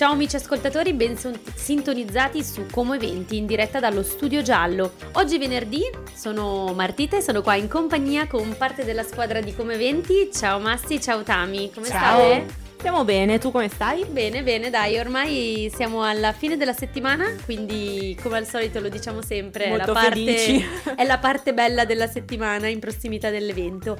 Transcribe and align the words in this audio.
Ciao 0.00 0.12
amici 0.12 0.34
ascoltatori, 0.36 0.94
ben 0.94 1.14
sintonizzati 1.54 2.42
su 2.42 2.64
Como 2.72 2.94
Eventi 2.94 3.36
in 3.36 3.44
diretta 3.44 3.80
dallo 3.80 4.02
Studio 4.02 4.40
Giallo. 4.40 4.94
Oggi 5.12 5.36
venerdì 5.36 5.82
sono 6.14 6.72
Martita 6.74 7.18
e 7.18 7.20
sono 7.20 7.42
qua 7.42 7.54
in 7.56 7.68
compagnia 7.68 8.26
con 8.26 8.56
parte 8.56 8.86
della 8.86 9.02
squadra 9.02 9.42
di 9.42 9.54
Como 9.54 9.72
Eventi. 9.72 10.30
Ciao 10.32 10.58
Massi, 10.58 11.02
ciao 11.02 11.22
Tami, 11.22 11.70
come 11.70 11.86
ciao. 11.88 12.18
state? 12.18 12.46
Stiamo 12.78 13.04
bene, 13.04 13.38
tu 13.38 13.50
come 13.50 13.68
stai? 13.68 14.06
Bene, 14.06 14.42
bene, 14.42 14.70
dai, 14.70 14.96
ormai 14.96 15.70
siamo 15.70 16.02
alla 16.02 16.32
fine 16.32 16.56
della 16.56 16.72
settimana, 16.72 17.36
quindi 17.44 18.16
come 18.22 18.38
al 18.38 18.46
solito 18.46 18.80
lo 18.80 18.88
diciamo 18.88 19.20
sempre, 19.20 19.68
Molto 19.68 19.92
la 19.92 20.00
parte, 20.00 20.64
è 20.96 21.04
la 21.04 21.18
parte 21.18 21.52
bella 21.52 21.84
della 21.84 22.06
settimana 22.06 22.68
in 22.68 22.78
prossimità 22.78 23.28
dell'evento. 23.28 23.98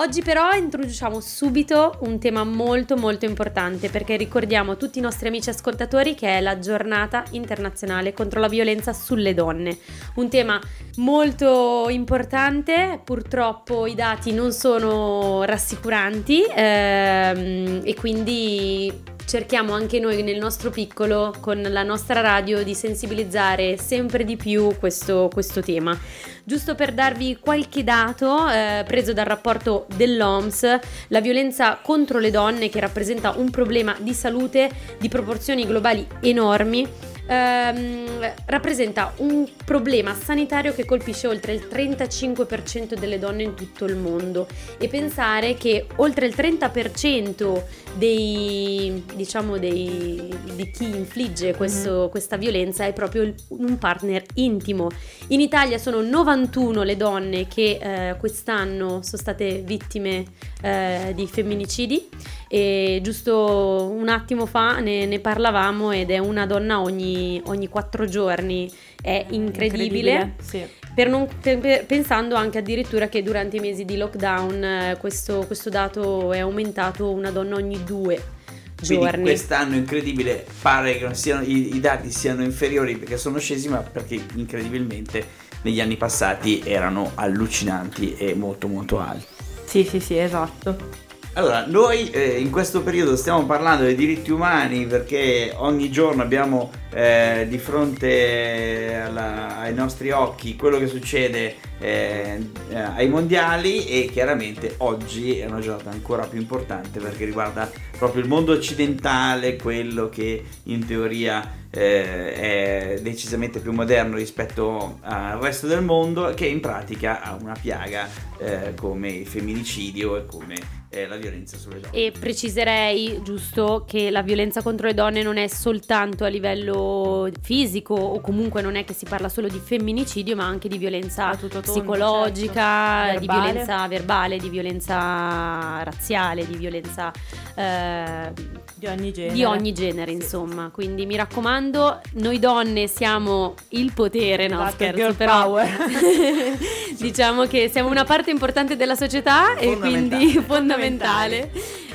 Oggi 0.00 0.22
però 0.22 0.52
introduciamo 0.52 1.18
subito 1.18 1.96
un 2.02 2.20
tema 2.20 2.44
molto 2.44 2.96
molto 2.96 3.24
importante 3.24 3.90
perché 3.90 4.16
ricordiamo 4.16 4.70
a 4.70 4.74
tutti 4.76 5.00
i 5.00 5.02
nostri 5.02 5.26
amici 5.26 5.50
ascoltatori 5.50 6.14
che 6.14 6.38
è 6.38 6.40
la 6.40 6.60
giornata 6.60 7.24
internazionale 7.32 8.12
contro 8.12 8.38
la 8.38 8.46
violenza 8.46 8.92
sulle 8.92 9.34
donne. 9.34 9.76
Un 10.14 10.28
tema 10.28 10.60
molto 10.98 11.88
importante, 11.88 13.00
purtroppo 13.02 13.86
i 13.86 13.96
dati 13.96 14.32
non 14.32 14.52
sono 14.52 15.42
rassicuranti 15.42 16.44
ehm, 16.44 17.80
e 17.82 17.94
quindi 17.94 19.16
cerchiamo 19.28 19.74
anche 19.74 20.00
noi 20.00 20.22
nel 20.22 20.38
nostro 20.38 20.70
piccolo, 20.70 21.34
con 21.38 21.60
la 21.60 21.82
nostra 21.82 22.22
radio, 22.22 22.64
di 22.64 22.74
sensibilizzare 22.74 23.76
sempre 23.76 24.24
di 24.24 24.36
più 24.36 24.74
questo, 24.78 25.28
questo 25.30 25.60
tema. 25.60 25.96
Giusto 26.44 26.74
per 26.74 26.94
darvi 26.94 27.36
qualche 27.38 27.84
dato 27.84 28.48
eh, 28.48 28.84
preso 28.86 29.12
dal 29.12 29.26
rapporto 29.26 29.86
dell'OMS, 29.94 30.78
la 31.08 31.20
violenza 31.20 31.78
contro 31.82 32.18
le 32.18 32.30
donne, 32.30 32.70
che 32.70 32.80
rappresenta 32.80 33.34
un 33.36 33.50
problema 33.50 33.94
di 34.00 34.14
salute 34.14 34.70
di 34.98 35.10
proporzioni 35.10 35.66
globali 35.66 36.06
enormi, 36.20 36.88
ehm, 37.28 38.34
rappresenta 38.46 39.12
un 39.18 39.46
problema 39.64 40.14
sanitario 40.14 40.72
che 40.74 40.84
colpisce 40.84 41.26
oltre 41.26 41.52
il 41.52 41.68
35% 41.70 42.94
delle 42.94 43.18
donne 43.18 43.42
in 43.42 43.54
tutto 43.54 43.84
il 43.84 43.96
mondo 43.96 44.46
e 44.78 44.88
pensare 44.88 45.54
che 45.54 45.86
oltre 45.96 46.26
il 46.26 46.34
30% 46.36 47.62
dei, 47.94 49.04
diciamo 49.14 49.58
dei, 49.58 50.34
di 50.54 50.70
chi 50.70 50.84
infligge 50.84 51.54
questo, 51.54 51.90
mm-hmm. 51.90 52.08
questa 52.08 52.36
violenza 52.36 52.84
è 52.84 52.92
proprio 52.92 53.22
il, 53.22 53.34
un 53.48 53.78
partner 53.78 54.24
intimo. 54.34 54.88
In 55.28 55.40
Italia 55.40 55.78
sono 55.78 56.00
91 56.00 56.82
le 56.82 56.96
donne 56.96 57.46
che 57.46 57.78
eh, 57.80 58.16
quest'anno 58.18 59.02
sono 59.02 59.20
state 59.20 59.62
vittime 59.64 60.24
eh, 60.62 61.12
di 61.14 61.26
femminicidi 61.26 62.08
e 62.48 63.00
giusto 63.02 63.90
un 63.92 64.08
attimo 64.08 64.46
fa 64.46 64.78
ne, 64.78 65.04
ne 65.04 65.20
parlavamo 65.20 65.92
ed 65.92 66.10
è 66.10 66.16
una 66.16 66.46
donna 66.46 66.80
ogni, 66.80 67.17
ogni 67.46 67.68
quattro 67.68 68.06
giorni, 68.06 68.70
è 69.00 69.26
incredibile. 69.30 70.12
incredibile 70.12 70.34
sì. 70.40 70.66
per 70.94 71.08
non, 71.08 71.28
per, 71.40 71.86
pensando 71.86 72.34
anche 72.34 72.58
addirittura 72.58 73.08
che 73.08 73.22
durante 73.22 73.56
i 73.56 73.60
mesi 73.60 73.84
di 73.84 73.96
lockdown 73.96 74.64
eh, 74.64 74.96
questo, 74.98 75.44
questo 75.46 75.70
dato 75.70 76.32
è 76.32 76.38
aumentato 76.38 77.10
una 77.10 77.30
donna 77.30 77.56
ogni 77.56 77.82
due 77.84 78.36
Giorni. 78.80 79.08
Quindi 79.08 79.22
quest'anno 79.22 79.74
incredibile 79.74 80.46
pare 80.62 80.98
che 80.98 81.14
siano, 81.14 81.42
i, 81.42 81.74
i, 81.74 81.80
dati 81.80 82.10
siano 82.12 82.44
inferiori 82.44 82.96
perché 82.96 83.16
sono 83.16 83.38
scesi, 83.38 83.68
ma 83.68 83.78
perché 83.78 84.20
incredibilmente 84.34 85.26
negli 85.62 85.80
anni 85.80 85.96
passati 85.96 86.62
erano 86.64 87.10
allucinanti 87.14 88.14
e 88.16 88.34
molto 88.34 88.68
molto 88.68 89.00
alti. 89.00 89.26
Sì, 89.64 89.84
sì, 89.84 89.98
sì, 89.98 90.16
esatto. 90.16 91.06
Allora, 91.38 91.64
noi 91.66 92.10
eh, 92.10 92.40
in 92.40 92.50
questo 92.50 92.82
periodo 92.82 93.14
stiamo 93.14 93.46
parlando 93.46 93.84
dei 93.84 93.94
diritti 93.94 94.32
umani 94.32 94.86
perché 94.86 95.52
ogni 95.54 95.88
giorno 95.88 96.22
abbiamo 96.22 96.72
eh, 96.92 97.46
di 97.48 97.58
fronte 97.58 99.00
alla, 99.06 99.56
ai 99.58 99.72
nostri 99.72 100.10
occhi 100.10 100.56
quello 100.56 100.78
che 100.78 100.88
succede 100.88 101.54
eh, 101.78 102.44
ai 102.72 103.08
mondiali 103.08 103.86
e 103.86 104.10
chiaramente 104.12 104.74
oggi 104.78 105.38
è 105.38 105.46
una 105.46 105.60
giornata 105.60 105.90
ancora 105.90 106.26
più 106.26 106.40
importante 106.40 106.98
perché 106.98 107.24
riguarda 107.24 107.70
proprio 107.96 108.20
il 108.20 108.28
mondo 108.28 108.50
occidentale, 108.50 109.54
quello 109.54 110.08
che 110.08 110.42
in 110.64 110.86
teoria 110.86 111.52
eh, 111.70 112.32
è 112.32 112.98
decisamente 113.00 113.60
più 113.60 113.70
moderno 113.70 114.16
rispetto 114.16 114.98
al 115.02 115.38
resto 115.38 115.68
del 115.68 115.84
mondo, 115.84 116.34
che 116.34 116.46
in 116.46 116.58
pratica 116.58 117.22
ha 117.22 117.38
una 117.40 117.54
piaga 117.60 118.08
eh, 118.38 118.74
come 118.74 119.08
il 119.10 119.26
femminicidio 119.28 120.16
e 120.16 120.26
come 120.26 120.77
è 120.88 121.06
la 121.06 121.16
violenza 121.16 121.56
sulle 121.56 121.80
donne. 121.80 121.96
E 121.96 122.12
preciserei 122.18 123.20
giusto 123.22 123.84
che 123.86 124.10
la 124.10 124.22
violenza 124.22 124.62
contro 124.62 124.86
le 124.86 124.94
donne 124.94 125.22
non 125.22 125.36
è 125.36 125.46
soltanto 125.46 126.24
a 126.24 126.28
livello 126.28 127.30
fisico 127.42 127.94
o 127.94 128.20
comunque 128.20 128.62
non 128.62 128.74
è 128.74 128.84
che 128.84 128.94
si 128.94 129.04
parla 129.04 129.28
solo 129.28 129.48
di 129.48 129.58
femminicidio 129.58 130.34
ma 130.34 130.46
anche 130.46 130.68
di 130.68 130.78
violenza 130.78 131.34
tondo, 131.36 131.60
psicologica, 131.60 133.06
certo. 133.06 133.20
di 133.20 133.26
violenza 133.26 133.86
verbale, 133.86 134.38
di 134.38 134.48
violenza 134.48 135.82
razziale, 135.82 136.46
di 136.46 136.56
violenza 136.56 137.12
eh, 137.54 138.32
di 138.74 138.86
ogni 138.86 139.12
genere. 139.12 139.34
Di 139.34 139.44
ogni 139.44 139.72
genere, 139.72 140.12
insomma. 140.12 140.70
Quindi 140.72 141.04
mi 141.04 141.16
raccomando, 141.16 142.00
noi 142.14 142.38
donne 142.38 142.86
siamo 142.86 143.54
il 143.70 143.92
potere, 143.92 144.48
no 144.48 144.60
esatto, 144.62 144.72
scherzo, 144.74 145.14
però 145.14 145.58
diciamo 146.96 147.44
che 147.44 147.68
siamo 147.68 147.90
una 147.90 148.04
parte 148.04 148.30
importante 148.30 148.76
della 148.76 148.94
società 148.94 149.56
e 149.56 149.76
quindi 149.76 150.32
fondamentale. 150.46 150.77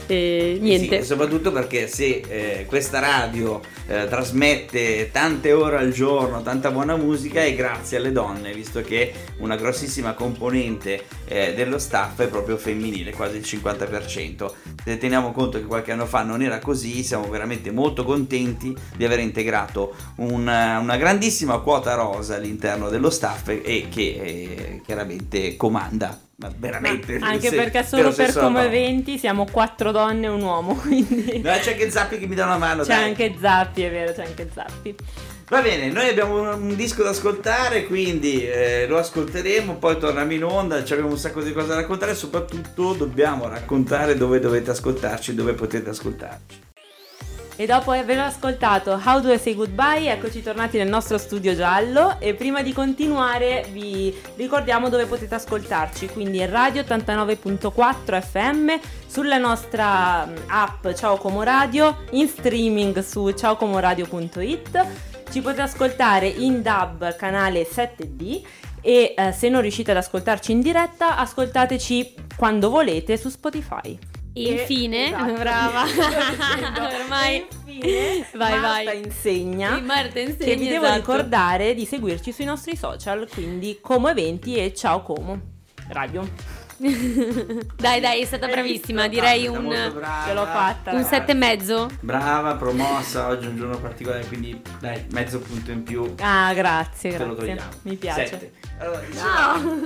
E 0.07 0.57
niente. 0.59 0.99
Sì, 1.01 1.05
soprattutto 1.05 1.51
perché 1.51 1.87
se 1.87 2.21
eh, 2.27 2.65
questa 2.67 2.99
radio 2.99 3.61
eh, 3.87 4.07
trasmette 4.07 5.09
tante 5.11 5.53
ore 5.53 5.77
al 5.77 5.91
giorno, 5.91 6.41
tanta 6.41 6.71
buona 6.71 6.95
musica 6.97 7.41
è 7.41 7.55
grazie 7.55 7.97
alle 7.97 8.11
donne, 8.11 8.53
visto 8.53 8.81
che 8.81 9.13
una 9.37 9.55
grossissima 9.55 10.13
componente 10.13 11.03
eh, 11.25 11.53
dello 11.53 11.79
staff 11.79 12.21
è 12.21 12.27
proprio 12.27 12.57
femminile, 12.57 13.13
quasi 13.13 13.37
il 13.37 13.43
50%. 13.43 14.51
Se 14.83 14.97
teniamo 14.97 15.31
conto 15.31 15.57
che 15.57 15.65
qualche 15.65 15.91
anno 15.91 16.05
fa 16.05 16.23
non 16.23 16.41
era 16.41 16.59
così, 16.59 17.03
siamo 17.03 17.29
veramente 17.29 17.71
molto 17.71 18.03
contenti 18.03 18.75
di 18.95 19.05
aver 19.05 19.19
integrato 19.19 19.95
una, 20.17 20.79
una 20.79 20.97
grandissima 20.97 21.59
quota 21.59 21.93
rosa 21.93 22.35
all'interno 22.35 22.89
dello 22.89 23.09
staff 23.09 23.47
e 23.49 23.87
che 23.89 24.01
eh, 24.01 24.81
chiaramente 24.85 25.55
comanda 25.55 26.19
ma 26.35 26.51
veramente 26.57 27.19
ma 27.19 27.27
anche 27.27 27.49
se, 27.49 27.55
perché 27.55 27.83
solo 27.83 28.11
per, 28.11 28.33
come 28.33 28.61
no. 28.61 28.67
eventi 28.67 29.17
siamo 29.19 29.45
quattro 29.49 29.91
donne 29.91 30.25
e 30.25 30.29
un 30.29 30.41
uomo 30.41 30.73
quindi 30.81 31.41
no, 31.43 31.51
c'è 31.51 31.73
anche 31.73 31.91
Zappi 31.91 32.17
che 32.17 32.25
mi 32.25 32.35
dà 32.35 32.45
una 32.45 32.57
mano 32.57 32.81
c'è 32.81 32.87
dai. 32.87 33.03
anche 33.03 33.35
Zappi 33.39 33.83
è 33.83 33.91
vero 33.91 34.13
c'è 34.13 34.25
anche 34.25 34.49
Zappi 34.51 34.95
va 35.49 35.61
bene 35.61 35.91
noi 35.91 36.09
abbiamo 36.09 36.41
un, 36.41 36.61
un 36.61 36.75
disco 36.75 37.03
da 37.03 37.09
ascoltare 37.09 37.85
quindi 37.85 38.47
eh, 38.47 38.87
lo 38.87 38.97
ascolteremo 38.97 39.75
poi 39.75 39.99
torniamo 39.99 40.33
in 40.33 40.43
onda 40.43 40.77
abbiamo 40.77 41.09
un 41.09 41.17
sacco 41.17 41.41
di 41.41 41.53
cose 41.53 41.67
da 41.67 41.75
raccontare 41.75 42.15
soprattutto 42.15 42.93
dobbiamo 42.93 43.47
raccontare 43.47 44.15
dove 44.15 44.39
dovete 44.39 44.71
ascoltarci 44.71 45.35
dove 45.35 45.53
potete 45.53 45.91
ascoltarci 45.91 46.71
e 47.55 47.65
dopo 47.67 47.91
aver 47.91 48.19
ascoltato 48.19 48.99
How 49.03 49.19
Do 49.19 49.31
I 49.31 49.37
Say 49.37 49.53
Goodbye, 49.53 50.11
eccoci 50.11 50.41
tornati 50.41 50.77
nel 50.77 50.87
nostro 50.87 51.17
studio 51.17 51.53
giallo. 51.53 52.19
E 52.19 52.33
prima 52.33 52.63
di 52.63 52.73
continuare 52.73 53.65
vi 53.71 54.15
ricordiamo 54.35 54.89
dove 54.89 55.05
potete 55.05 55.35
ascoltarci, 55.35 56.07
quindi 56.07 56.43
Radio 56.45 56.81
89.4 56.81 58.21
FM, 58.21 58.71
sulla 59.05 59.37
nostra 59.37 60.25
mm, 60.25 60.35
app 60.47 60.87
Ciao 60.93 61.17
Como 61.17 61.43
Radio, 61.43 62.03
in 62.11 62.27
streaming 62.27 62.99
su 62.99 63.31
ciaocomoradio.it, 63.31 64.87
ci 65.31 65.41
potete 65.41 65.61
ascoltare 65.61 66.27
in 66.27 66.61
DAB 66.61 67.15
canale 67.15 67.67
7D 67.67 68.41
e 68.81 69.13
eh, 69.15 69.31
se 69.31 69.49
non 69.49 69.61
riuscite 69.61 69.91
ad 69.91 69.97
ascoltarci 69.97 70.51
in 70.51 70.61
diretta 70.61 71.17
ascoltateci 71.17 72.15
quando 72.35 72.69
volete 72.69 73.15
su 73.15 73.29
Spotify. 73.29 74.12
Infine, 74.33 75.07
esatto. 75.13 75.33
brava, 75.33 75.83
ormai 77.01 77.45
infine, 77.65 78.25
vai, 78.33 78.59
Marta 78.59 78.91
vai. 78.91 79.03
insegna, 79.03 79.75
sì, 79.75 79.81
Marta 79.81 80.19
insegna 80.19 80.45
che 80.45 80.55
vi 80.55 80.67
devo 80.67 80.85
esatto. 80.85 80.99
ricordare 80.99 81.73
di 81.75 81.85
seguirci 81.85 82.31
sui 82.31 82.45
nostri 82.45 82.75
social, 82.75 83.27
quindi 83.31 83.77
Como 83.81 84.09
Eventi 84.09 84.55
e 84.55 84.73
Ciao 84.73 85.01
Como 85.03 85.39
Radio. 85.89 86.27
dai, 87.77 88.01
dai, 88.01 88.21
è 88.21 88.25
stata 88.25 88.47
bravissima. 88.47 89.07
Direi 89.07 89.47
un. 89.47 89.69
Ce 90.25 90.33
l'ho 90.33 90.45
fatta. 90.45 90.91
Un 90.91 91.03
sette 91.03 91.31
e 91.31 91.35
mezzo. 91.35 91.89
Brava, 92.01 92.55
promossa. 92.55 93.27
Oggi 93.27 93.45
è 93.45 93.49
un 93.49 93.55
giorno 93.55 93.77
particolare, 93.79 94.25
quindi 94.25 94.59
dai, 94.79 95.05
mezzo 95.11 95.39
punto 95.39 95.71
in 95.71 95.83
più. 95.83 96.13
Ah, 96.19 96.51
grazie. 96.53 97.11
Te 97.11 97.17
grazie. 97.17 97.25
lo 97.25 97.35
togliamo. 97.35 97.61
Mi 97.83 97.95
piace. 97.95 98.27
Sette. 98.27 98.53
Allora, 98.79 99.01
no. 99.13 99.81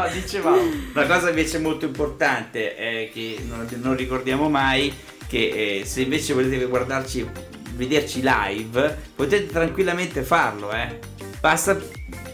No, 0.00 0.08
dicevamo. 0.12 0.60
Una 0.94 1.06
cosa 1.06 1.28
invece 1.30 1.58
molto 1.58 1.86
importante 1.86 2.76
è 2.76 3.10
che 3.12 3.38
non, 3.46 3.66
non 3.80 3.96
ricordiamo 3.96 4.48
mai 4.48 4.92
che 5.26 5.80
eh, 5.80 5.84
se 5.84 6.02
invece 6.02 6.34
volete 6.34 6.64
guardarci, 6.66 7.28
vederci 7.74 8.22
live, 8.22 8.96
potete 9.14 9.46
tranquillamente 9.46 10.22
farlo, 10.22 10.72
eh. 10.72 10.98
Basta 11.40 11.76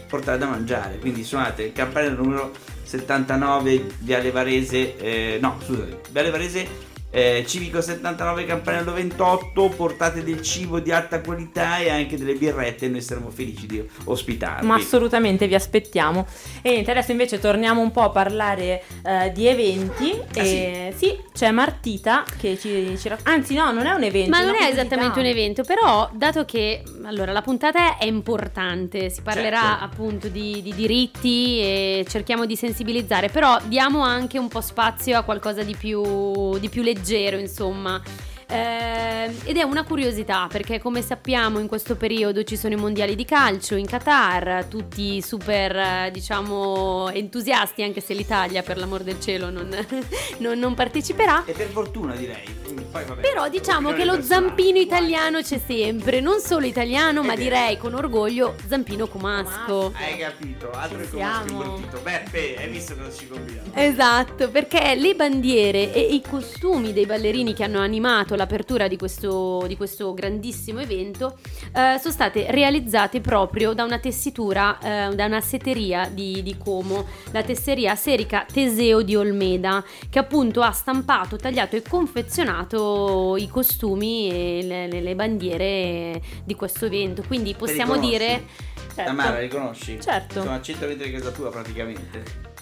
portare 0.07 0.37
da 0.37 0.47
mangiare. 0.47 0.99
Quindi 0.99 1.23
suonate 1.23 1.63
il 1.63 1.73
campanello 1.73 2.21
numero 2.21 2.51
79 2.83 3.85
Viale 3.99 4.31
Varese, 4.31 4.97
eh, 4.97 5.37
no 5.41 5.59
scusate, 5.63 6.01
Viale 6.11 6.29
Varese 6.29 6.91
eh, 7.15 7.43
Civico 7.47 7.79
79 7.79 8.45
Campanello 8.45 8.91
28, 8.93 9.69
portate 9.69 10.23
del 10.23 10.41
cibo 10.41 10.79
di 10.79 10.91
alta 10.91 11.21
qualità 11.21 11.77
e 11.77 11.91
anche 11.91 12.17
delle 12.17 12.33
birrette, 12.33 12.87
noi 12.87 13.01
saremo 13.01 13.29
felici 13.29 13.67
di 13.67 13.87
ospitarvi. 14.05 14.65
Ma 14.65 14.75
assolutamente 14.75 15.47
vi 15.47 15.53
aspettiamo. 15.53 16.25
E 16.63 16.71
niente, 16.71 16.89
adesso 16.89 17.11
invece 17.11 17.39
torniamo 17.39 17.81
un 17.81 17.91
po' 17.91 18.01
a 18.01 18.09
parlare 18.09 18.83
eh, 19.05 19.31
di 19.31 19.45
eventi. 19.45 20.11
Ah, 20.11 20.41
e 20.41 20.93
sì. 20.95 21.15
c'è 21.31 21.51
Martita 21.51 22.23
che 22.39 22.57
ci, 22.57 22.97
ci 22.97 23.09
rac- 23.09 23.27
Anzi, 23.27 23.53
no, 23.53 23.71
non 23.71 23.85
è 23.85 23.91
un 23.91 24.03
evento. 24.03 24.31
Ma 24.31 24.43
non 24.43 24.55
è 24.55 24.67
esattamente 24.71 25.19
un 25.19 25.25
evento, 25.25 25.63
però 25.63 26.09
dato 26.13 26.45
che 26.45 26.81
allora, 27.03 27.31
la 27.31 27.41
puntata 27.41 27.97
è 27.97 28.05
importante, 28.05 29.09
si 29.09 29.21
parlerà 29.21 29.59
Certo. 29.59 29.83
appunto 29.83 30.27
di, 30.29 30.61
di 30.61 30.73
diritti 30.73 31.59
e 31.59 32.05
cerchiamo 32.07 32.45
di 32.45 32.55
sensibilizzare, 32.55 33.29
però 33.29 33.59
diamo 33.65 34.01
anche 34.01 34.39
un 34.39 34.47
po' 34.47 34.61
spazio 34.61 35.17
a 35.17 35.21
qualcosa 35.21 35.63
di 35.63 35.75
più, 35.75 36.57
di 36.57 36.69
più 36.69 36.81
leggero, 36.81 37.01
insomma. 37.39 38.01
Eh, 38.47 39.31
ed 39.45 39.57
è 39.57 39.63
una 39.63 39.83
curiosità 39.83 40.47
perché 40.51 40.79
come 40.79 41.01
sappiamo 41.01 41.59
in 41.59 41.67
questo 41.67 41.95
periodo 41.95 42.43
ci 42.43 42.57
sono 42.57 42.73
i 42.73 42.77
mondiali 42.77 43.15
di 43.15 43.25
calcio 43.25 43.75
in 43.75 43.85
Qatar, 43.85 44.65
tutti 44.65 45.21
super 45.21 46.11
diciamo 46.11 47.09
entusiasti 47.09 47.83
anche 47.83 48.01
se 48.01 48.13
l'Italia 48.13 48.61
per 48.63 48.77
l'amor 48.77 49.03
del 49.03 49.19
cielo 49.19 49.49
non, 49.49 49.69
non- 50.39 50.59
non 50.59 50.73
parteciperà. 50.73 51.43
E 51.45 51.53
per 51.53 51.67
fortuna 51.67 52.15
direi. 52.15 52.61
Vabbè, 52.91 53.21
Però 53.21 53.49
diciamo 53.49 53.91
che 53.93 54.05
lo 54.05 54.21
zampino 54.21 54.77
italiano 54.79 55.41
c'è 55.41 55.59
sempre, 55.63 56.19
non 56.19 56.39
solo 56.39 56.65
italiano, 56.65 57.23
ma 57.23 57.35
direi 57.35 57.77
con 57.77 57.93
orgoglio 57.93 58.55
zampino 58.67 59.07
comasco. 59.07 59.93
Hai 59.95 60.17
capito? 60.17 60.71
Altro 60.71 60.99
che 60.99 61.17
imbottito. 61.47 61.99
Beppe, 62.01 62.55
hai 62.57 62.69
visto 62.69 62.95
cosa 62.95 63.11
ci 63.11 63.27
combiniamo? 63.27 63.71
Esatto, 63.73 64.49
perché 64.49 64.95
le 64.95 65.15
bandiere 65.15 65.93
e 65.93 66.01
i 66.01 66.21
costumi 66.21 66.93
dei 66.93 67.05
ballerini 67.05 67.53
che 67.53 67.63
hanno 67.63 67.79
animato 67.79 68.32
l'apertura 68.35 68.87
di 68.87 68.97
questo, 68.97 69.63
di 69.67 69.75
questo 69.77 70.13
grandissimo 70.13 70.79
evento 70.79 71.37
eh, 71.73 71.97
sono 71.99 72.13
state 72.13 72.47
realizzate 72.49 73.21
proprio 73.21 73.73
da 73.73 73.83
una 73.83 73.99
tessitura, 73.99 74.77
eh, 74.79 75.15
da 75.15 75.25
una 75.25 75.41
setteria 75.41 76.09
di, 76.11 76.41
di 76.43 76.57
Como, 76.57 77.05
la 77.31 77.43
tesseria 77.43 77.95
Serica 77.95 78.45
Teseo 78.51 79.01
di 79.01 79.15
Olmeda, 79.15 79.83
che 80.09 80.19
appunto 80.19 80.61
ha 80.61 80.71
stampato, 80.71 81.37
tagliato 81.37 81.75
e 81.75 81.81
confezionato 81.81 83.35
i 83.37 83.47
costumi 83.47 84.29
e 84.29 84.63
le, 84.63 84.87
le- 84.87 85.01
le 85.01 85.15
bandiere 85.15 86.21
di 86.43 86.55
questo 86.55 86.85
evento. 86.85 87.23
Quindi 87.25 87.53
possiamo 87.53 87.97
dire... 87.97 88.71
Certo. 88.93 89.09
Tamara, 89.09 89.39
riconosci? 89.39 89.99
Certo. 89.99 90.41
Sono 90.41 90.53
a 90.53 90.61
100 90.61 90.85
metri 90.85 91.09
di 91.09 91.17
casa 91.17 91.31
tua 91.31 91.49
praticamente. 91.49 92.52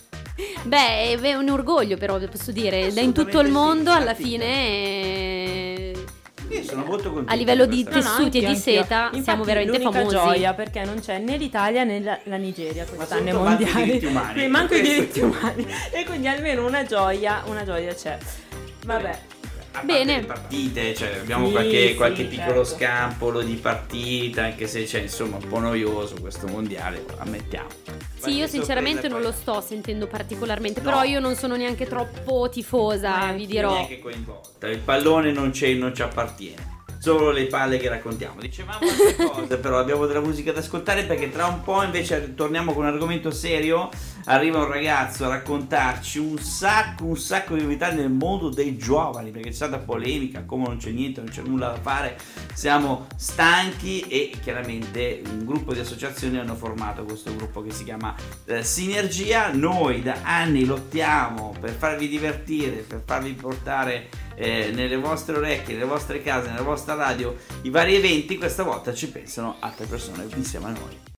Beh, 0.64 1.18
è 1.20 1.34
un 1.34 1.50
orgoglio 1.50 1.98
però, 1.98 2.18
posso 2.20 2.52
dire, 2.52 2.92
da 2.94 3.02
in 3.02 3.14
tutto 3.14 3.40
il 3.40 3.50
mondo 3.52 3.92
alla 3.92 4.14
fine 4.14 4.46
eh, 4.46 5.94
Io 6.50 6.64
sono 6.64 6.84
molto 6.86 7.10
contento. 7.10 7.32
A 7.32 7.36
livello 7.36 7.66
di 7.66 7.84
tessuti 7.84 8.38
e 8.38 8.40
di 8.42 8.46
anch'io, 8.46 8.50
anch'io. 8.50 8.82
seta 8.82 9.04
Infatti, 9.06 9.24
siamo 9.24 9.44
veramente 9.44 9.78
l'unica 9.80 9.98
famosi. 10.00 10.16
gioia 10.16 10.54
perché 10.54 10.84
non 10.84 11.00
c'è 11.00 11.18
né 11.20 11.38
l'Italia 11.38 11.84
né 11.84 12.00
la, 12.02 12.20
la 12.24 12.36
Nigeria 12.38 12.86
quest'anno 12.86 13.30
ai 13.30 13.32
soprattutto 13.34 13.44
manco 13.44 13.64
i 13.64 13.66
mondiali. 13.66 13.86
diritti 13.86 14.06
umani. 14.06 14.34
Quindi 14.34 14.50
manco 14.52 14.74
i 14.74 14.80
Questo- 14.80 14.94
diritti 14.96 15.20
umani. 15.20 15.68
E 15.92 16.06
quindi 16.06 16.28
almeno 16.28 16.66
una 16.66 16.84
gioia, 16.86 17.44
una 17.48 17.64
gioia 17.64 17.94
c'è. 17.94 18.18
Vabbè. 18.86 19.20
A 19.74 19.84
Bene. 19.84 20.18
le 20.20 20.26
partite, 20.26 20.94
cioè 20.94 21.20
abbiamo 21.22 21.46
Sì, 21.48 21.52
qualche, 21.54 21.88
sì, 21.88 21.96
qualche 21.96 22.24
piccolo 22.26 22.66
certo. 22.66 22.76
scampolo 22.76 23.42
di 23.42 23.54
partita, 23.56 24.44
anche 24.44 24.68
se 24.68 24.84
c'è 24.84 25.00
insomma 25.00 25.38
un 25.38 25.48
po' 25.48 25.60
noioso 25.60 26.16
questo 26.20 26.48
mondiale, 26.48 27.06
ammettiamo. 27.18 27.70
Sì, 28.20 28.36
io 28.36 28.48
sinceramente 28.48 29.08
non 29.08 29.22
lo 29.22 29.32
sto 29.32 29.62
sentendo 29.62 30.08
particolarmente, 30.08 30.82
No. 30.82 30.90
però 30.90 31.04
io 31.04 31.20
non 31.22 31.36
sono 31.36 31.56
neanche 31.56 31.88
troppo 31.88 32.50
tifosa, 32.52 33.18
Ma 33.18 33.32
vi 33.32 33.48
dirò. 33.48 33.72
neanche 33.74 34.00
coinvolta. 34.00 34.68
Il 34.68 34.80
pallone 34.80 35.32
non, 35.32 35.52
c'è, 35.52 35.74
non 35.74 35.96
ci 35.96 36.02
appartiene. 36.02 36.80
Solo 37.00 37.32
le 37.32 37.46
palle 37.46 37.78
che 37.80 37.90
raccontiamo. 37.90 38.40
Dicevamo 38.42 38.78
altre 38.88 39.16
cose, 39.26 39.58
però 39.58 39.80
abbiamo 39.80 40.06
della 40.06 40.20
musica 40.20 40.52
da 40.52 40.60
ascoltare 40.60 41.06
perché 41.06 41.32
tra 41.32 41.48
un 41.48 41.64
po' 41.64 41.82
invece 41.82 42.36
torniamo 42.36 42.74
con 42.74 42.84
un 42.84 42.90
argomento 42.92 43.32
serio. 43.32 43.90
Arriva 44.26 44.60
un 44.60 44.68
ragazzo 44.68 45.26
a 45.26 45.30
raccontarci 45.30 46.20
un 46.20 46.38
sacco, 46.38 47.06
un 47.06 47.18
sacco 47.18 47.56
di 47.56 47.62
novità 47.62 47.92
nel 47.92 48.10
mondo 48.10 48.50
dei 48.50 48.78
giovani, 48.78 49.32
perché 49.32 49.50
c'è 49.50 49.56
stata 49.56 49.80
polemica, 49.80 50.44
come 50.46 50.68
non 50.68 50.78
c'è 50.78 50.92
niente, 50.92 51.22
non 51.22 51.30
c'è 51.30 51.42
nulla 51.42 51.70
da 51.70 51.80
fare, 51.82 52.18
siamo 52.54 53.08
stanchi 53.16 54.02
e 54.02 54.32
chiaramente 54.42 55.22
un 55.26 55.46
gruppo 55.46 55.74
di 55.74 55.80
associazioni 55.80 56.38
hanno 56.38 56.56
formato 56.56 57.04
questo 57.04 57.36
gruppo 57.36 57.62
che 57.62 57.72
si 57.72 57.84
chiama 57.84 58.16
eh, 58.46 58.64
Sinergia. 58.64 59.52
Noi 59.52 60.02
da 60.02 60.18
anni 60.24 60.66
lottiamo 60.66 61.56
per 61.60 61.72
farvi 61.72 62.08
divertire, 62.08 62.78
per 62.78 63.02
farvi 63.04 63.34
portare 63.34 64.10
eh, 64.36 64.72
nelle 64.74 64.98
vostre 64.98 65.38
orecchie, 65.38 65.74
nelle 65.74 65.86
vostre 65.86 66.22
case, 66.22 66.50
nella 66.50 66.62
vostra 66.62 66.94
radio 66.94 67.36
i 67.64 67.70
vari 67.70 67.96
eventi, 67.96 68.38
questa 68.38 68.64
volta 68.64 68.94
ci 68.94 69.10
pensano 69.10 69.56
altre 69.60 69.86
persone 69.86 70.28
insieme 70.36 70.66
a 70.68 70.70
noi. 70.70 71.11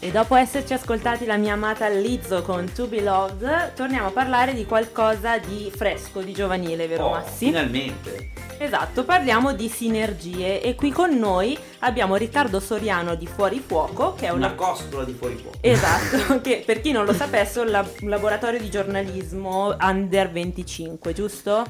E 0.00 0.12
dopo 0.12 0.36
esserci 0.36 0.74
ascoltati 0.74 1.26
la 1.26 1.36
mia 1.36 1.54
amata 1.54 1.88
Lizzo 1.88 2.42
con 2.42 2.70
To 2.72 2.86
Be 2.86 3.02
Loved, 3.02 3.72
torniamo 3.74 4.06
a 4.06 4.10
parlare 4.12 4.54
di 4.54 4.64
qualcosa 4.64 5.38
di 5.38 5.72
fresco, 5.74 6.20
di 6.20 6.32
giovanile, 6.32 6.86
vero 6.86 7.06
Oh, 7.06 7.10
Massi? 7.10 7.46
finalmente. 7.46 8.30
Esatto, 8.58 9.04
parliamo 9.04 9.52
di 9.54 9.68
sinergie 9.68 10.60
e 10.62 10.74
qui 10.76 10.90
con 10.90 11.16
noi 11.18 11.56
abbiamo 11.80 12.14
Riccardo 12.14 12.60
Soriano 12.60 13.16
di 13.16 13.26
Fuori 13.26 13.58
Fuoco, 13.64 14.14
che 14.14 14.26
è 14.26 14.30
Una 14.30 14.46
una... 14.46 14.54
costola 14.54 15.02
di 15.04 15.12
fuori 15.14 15.36
fuoco. 15.36 15.58
Esatto, 15.60 16.40
che 16.42 16.62
per 16.64 16.80
chi 16.80 16.92
non 16.92 17.04
lo 17.04 17.12
sapesse 17.12 17.60
è 17.60 17.64
un 17.64 17.70
lab- 17.70 18.00
un 18.02 18.08
laboratorio 18.08 18.60
di 18.60 18.70
giornalismo 18.70 19.76
under 19.80 20.30
25, 20.30 21.12
giusto? 21.12 21.64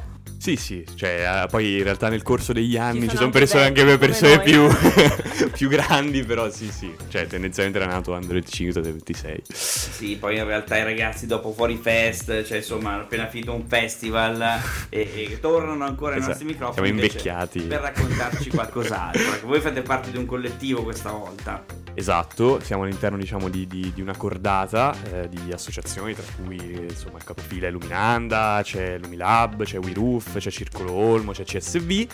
Sì, 0.49 0.57
sì, 0.57 0.85
cioè 0.95 1.43
eh, 1.45 1.47
poi 1.49 1.77
in 1.77 1.83
realtà 1.83 2.09
nel 2.09 2.23
corso 2.23 2.55
degli 2.55 2.79
anni 2.79 3.01
sono 3.01 3.11
ci 3.11 3.17
sono 3.17 3.27
anche 3.27 3.39
persone 3.39 3.65
anche 3.65 3.85
per 3.85 3.99
persone 3.99 4.41
più, 4.41 4.67
più 5.53 5.69
grandi, 5.69 6.25
però 6.25 6.49
sì, 6.51 6.71
sì, 6.73 6.91
cioè 7.09 7.27
tendenzialmente 7.27 7.79
era 7.79 7.93
nato 7.93 8.13
under 8.13 8.33
25, 8.33 8.81
26. 8.81 9.43
Sì, 9.53 10.17
poi 10.17 10.39
in 10.39 10.47
realtà 10.47 10.79
i 10.79 10.85
ragazzi 10.85 11.27
dopo 11.27 11.53
fuori 11.53 11.77
fest, 11.77 12.45
cioè 12.45 12.57
insomma 12.57 12.93
hanno 12.93 13.03
appena 13.03 13.27
finito 13.29 13.53
un 13.53 13.67
festival 13.67 14.41
e, 14.89 15.01
e 15.31 15.39
tornano 15.39 15.85
ancora 15.85 16.13
ai 16.13 16.19
Esatto, 16.19 16.33
nostri 16.33 16.47
microfoni 16.47 16.87
siamo 16.87 17.03
invecchiati. 17.03 17.61
per 17.61 17.81
raccontarci 17.81 18.49
qualcos'altro. 18.49 19.21
Ecco, 19.35 19.47
voi 19.49 19.61
fate 19.61 19.83
parte 19.83 20.11
di 20.11 20.17
un 20.17 20.25
collettivo 20.25 20.83
questa 20.83 21.11
volta. 21.11 21.63
Esatto, 21.95 22.61
siamo 22.63 22.85
all'interno 22.85 23.19
diciamo 23.19 23.49
di, 23.49 23.67
di- 23.67 23.91
di 23.93 24.01
una 24.01 24.17
cordata 24.17 24.95
eh, 25.13 25.29
di 25.29 25.53
associazioni, 25.53 26.15
tra 26.15 26.23
cui 26.37 26.57
insomma 26.89 27.19
il 27.19 27.25
capofila 27.25 27.67
è 27.67 27.71
Luminanda, 27.73 28.61
c'è 28.63 28.99
Lumilab, 28.99 29.65
c'è 29.65 29.79
WeRoof, 29.79 30.38
c'è 30.39 30.51
Circolo 30.51 30.93
Olmo, 30.93 31.33
c'è 31.33 31.45
CSV 31.45 32.07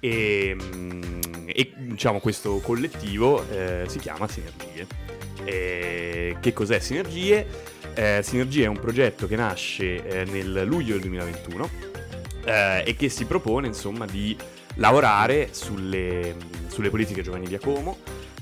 e, 0.00 0.56
mm, 0.56 1.12
e, 1.46 1.72
diciamo 1.76 2.20
questo 2.20 2.58
collettivo 2.58 3.48
eh, 3.50 3.84
si 3.86 3.98
chiama 3.98 4.28
Sinergie. 4.28 4.86
E 5.44 6.36
che 6.40 6.52
cos'è 6.52 6.78
Sinergie? 6.78 7.46
Eh, 7.94 8.20
Sinergie 8.22 8.64
è 8.64 8.68
un 8.68 8.78
progetto 8.78 9.26
che 9.26 9.36
nasce 9.36 10.06
eh, 10.06 10.24
nel 10.24 10.64
luglio 10.66 10.92
del 10.92 11.00
2021 11.00 11.70
eh, 12.44 12.82
e 12.86 12.96
che 12.96 13.08
si 13.08 13.24
propone 13.24 13.66
insomma 13.66 14.04
di 14.06 14.36
lavorare 14.74 15.48
sulle, 15.52 16.36
sulle 16.68 16.90
politiche 16.90 17.22
giovanili 17.22 17.54
a 17.54 17.58
Como 17.58 17.98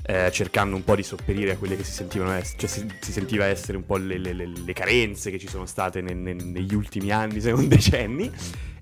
eh, 0.09 0.29
cercando 0.31 0.75
un 0.75 0.83
po' 0.85 0.95
di 0.95 1.03
sopperire 1.03 1.51
a 1.51 1.57
quelle 1.57 1.75
che 1.75 1.83
si 1.83 1.91
sentivano 1.91 2.33
ess- 2.37 2.55
cioè 2.57 2.69
si, 2.69 2.87
si 3.01 3.11
sentiva 3.11 3.45
essere 3.45 3.77
un 3.77 3.85
po' 3.85 3.97
le- 3.97 4.17
le- 4.17 4.33
le 4.33 4.73
carenze 4.73 5.31
che 5.31 5.37
ci 5.37 5.49
sono 5.49 5.65
state 5.65 5.99
ne- 6.01 6.13
ne- 6.13 6.33
negli 6.33 6.73
ultimi 6.73 7.11
anni, 7.11 7.41
se 7.41 7.51
non 7.51 7.67
decenni. 7.67 8.31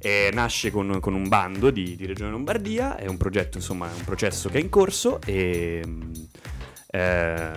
E 0.05 0.29
nasce 0.31 0.69
con, 0.69 0.99
con 0.99 1.15
un 1.15 1.27
bando 1.27 1.71
di, 1.71 1.95
di 1.95 2.05
Regione 2.05 2.29
Lombardia, 2.29 2.95
è 2.95 3.07
un 3.07 3.17
progetto, 3.17 3.57
insomma, 3.57 3.87
è 3.89 3.93
un 3.97 4.03
processo 4.03 4.49
che 4.49 4.59
è 4.59 4.61
in 4.61 4.69
corso 4.69 5.19
e 5.25 5.81
mm, 5.83 6.11
eh, 6.91 7.51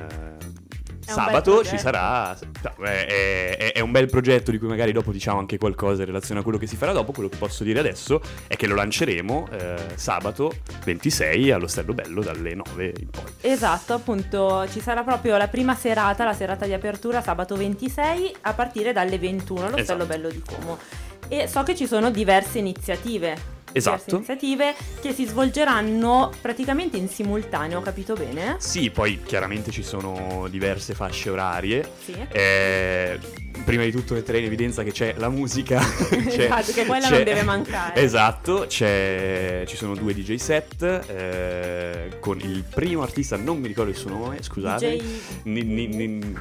sabato 1.01 1.63
ci 1.63 1.77
sarà, 1.79 2.35
no, 2.63 2.85
è, 2.85 3.57
è- 3.59 3.73
è 3.75 3.81
un 3.81 3.91
bel 3.91 4.07
progetto 4.09 4.51
di 4.51 4.59
cui 4.59 4.67
magari 4.67 4.93
dopo 4.93 5.13
diciamo 5.13 5.39
anche 5.39 5.59
qualcosa 5.59 6.01
in 6.01 6.07
relazione 6.07 6.41
a 6.41 6.43
quello 6.43 6.57
che 6.57 6.67
si 6.67 6.77
farà 6.77 6.93
dopo, 6.93 7.13
quello 7.13 7.29
che 7.29 7.37
posso 7.37 7.65
dire 7.65 7.81
adesso 7.81 8.19
è 8.47 8.57
che 8.57 8.67
lo 8.67 8.75
lanceremo 8.75 9.49
eh, 9.51 9.77
sabato 9.97 10.51
26 10.87 11.51
all'Ostello 11.51 11.93
Bello 11.93 12.23
dalle 12.23 12.55
9 12.55 12.93
in 12.99 13.11
poi. 13.11 13.25
Esatto, 13.43 13.93
appunto 13.93 14.67
ci 14.71 14.81
sarà 14.81 15.03
proprio 15.03 15.37
la 15.37 15.49
prima 15.49 15.75
serata, 15.75 16.25
la 16.25 16.33
serata 16.33 16.65
di 16.65 16.73
apertura 16.73 17.21
sabato 17.21 17.57
26 17.57 18.37
a 18.41 18.55
partire 18.55 18.95
dalle 18.95 19.19
21 19.19 19.67
allo 19.67 19.77
Esatto. 19.77 20.07
Bello 20.07 20.31
di 20.31 20.43
Como. 20.47 20.79
E 21.29 21.47
so 21.47 21.63
che 21.63 21.75
ci 21.77 21.87
sono 21.87 22.11
diverse 22.11 22.59
iniziative. 22.59 23.57
Esatto. 23.71 24.17
iniziative 24.17 24.75
che 25.03 25.13
si 25.13 25.27
svolgeranno 25.27 26.33
praticamente 26.41 26.97
in 26.97 27.07
simultaneo, 27.07 27.79
ho 27.81 27.83
capito 27.83 28.15
bene? 28.15 28.57
Sì, 28.59 28.91
poi 28.91 29.21
chiaramente 29.23 29.71
ci 29.71 29.83
sono 29.83 30.47
diverse 30.49 30.95
fasce 30.95 31.29
orarie. 31.29 31.87
Sì. 32.03 32.15
Eh, 32.33 33.19
prima 33.67 33.85
di 33.85 33.91
tutto 33.91 34.15
metterei 34.15 34.41
in 34.41 34.47
evidenza 34.47 34.83
che 34.83 34.91
c'è 34.91 35.15
la 35.19 35.29
musica. 35.29 35.81
c'è- 36.09 36.45
Esatto, 36.45 36.73
che 36.73 36.87
quella 36.87 37.09
c'è- 37.09 37.15
non 37.17 37.25
deve 37.25 37.43
mancare. 37.43 38.01
Esatto, 38.01 38.65
c'è- 38.67 39.65
ci 39.67 39.77
sono 39.77 39.95
due 39.95 40.15
DJ 40.15 40.37
set. 40.37 40.83
eh, 40.83 42.17
con 42.21 42.41
il 42.41 42.65
primo 42.65 43.03
artista, 43.03 43.37
non 43.37 43.59
mi 43.59 43.67
ricordo 43.69 43.91
il 43.91 43.97
suo 43.99 44.09
nome, 44.09 44.43
scusate. 44.43 44.97
DJ 45.43 46.35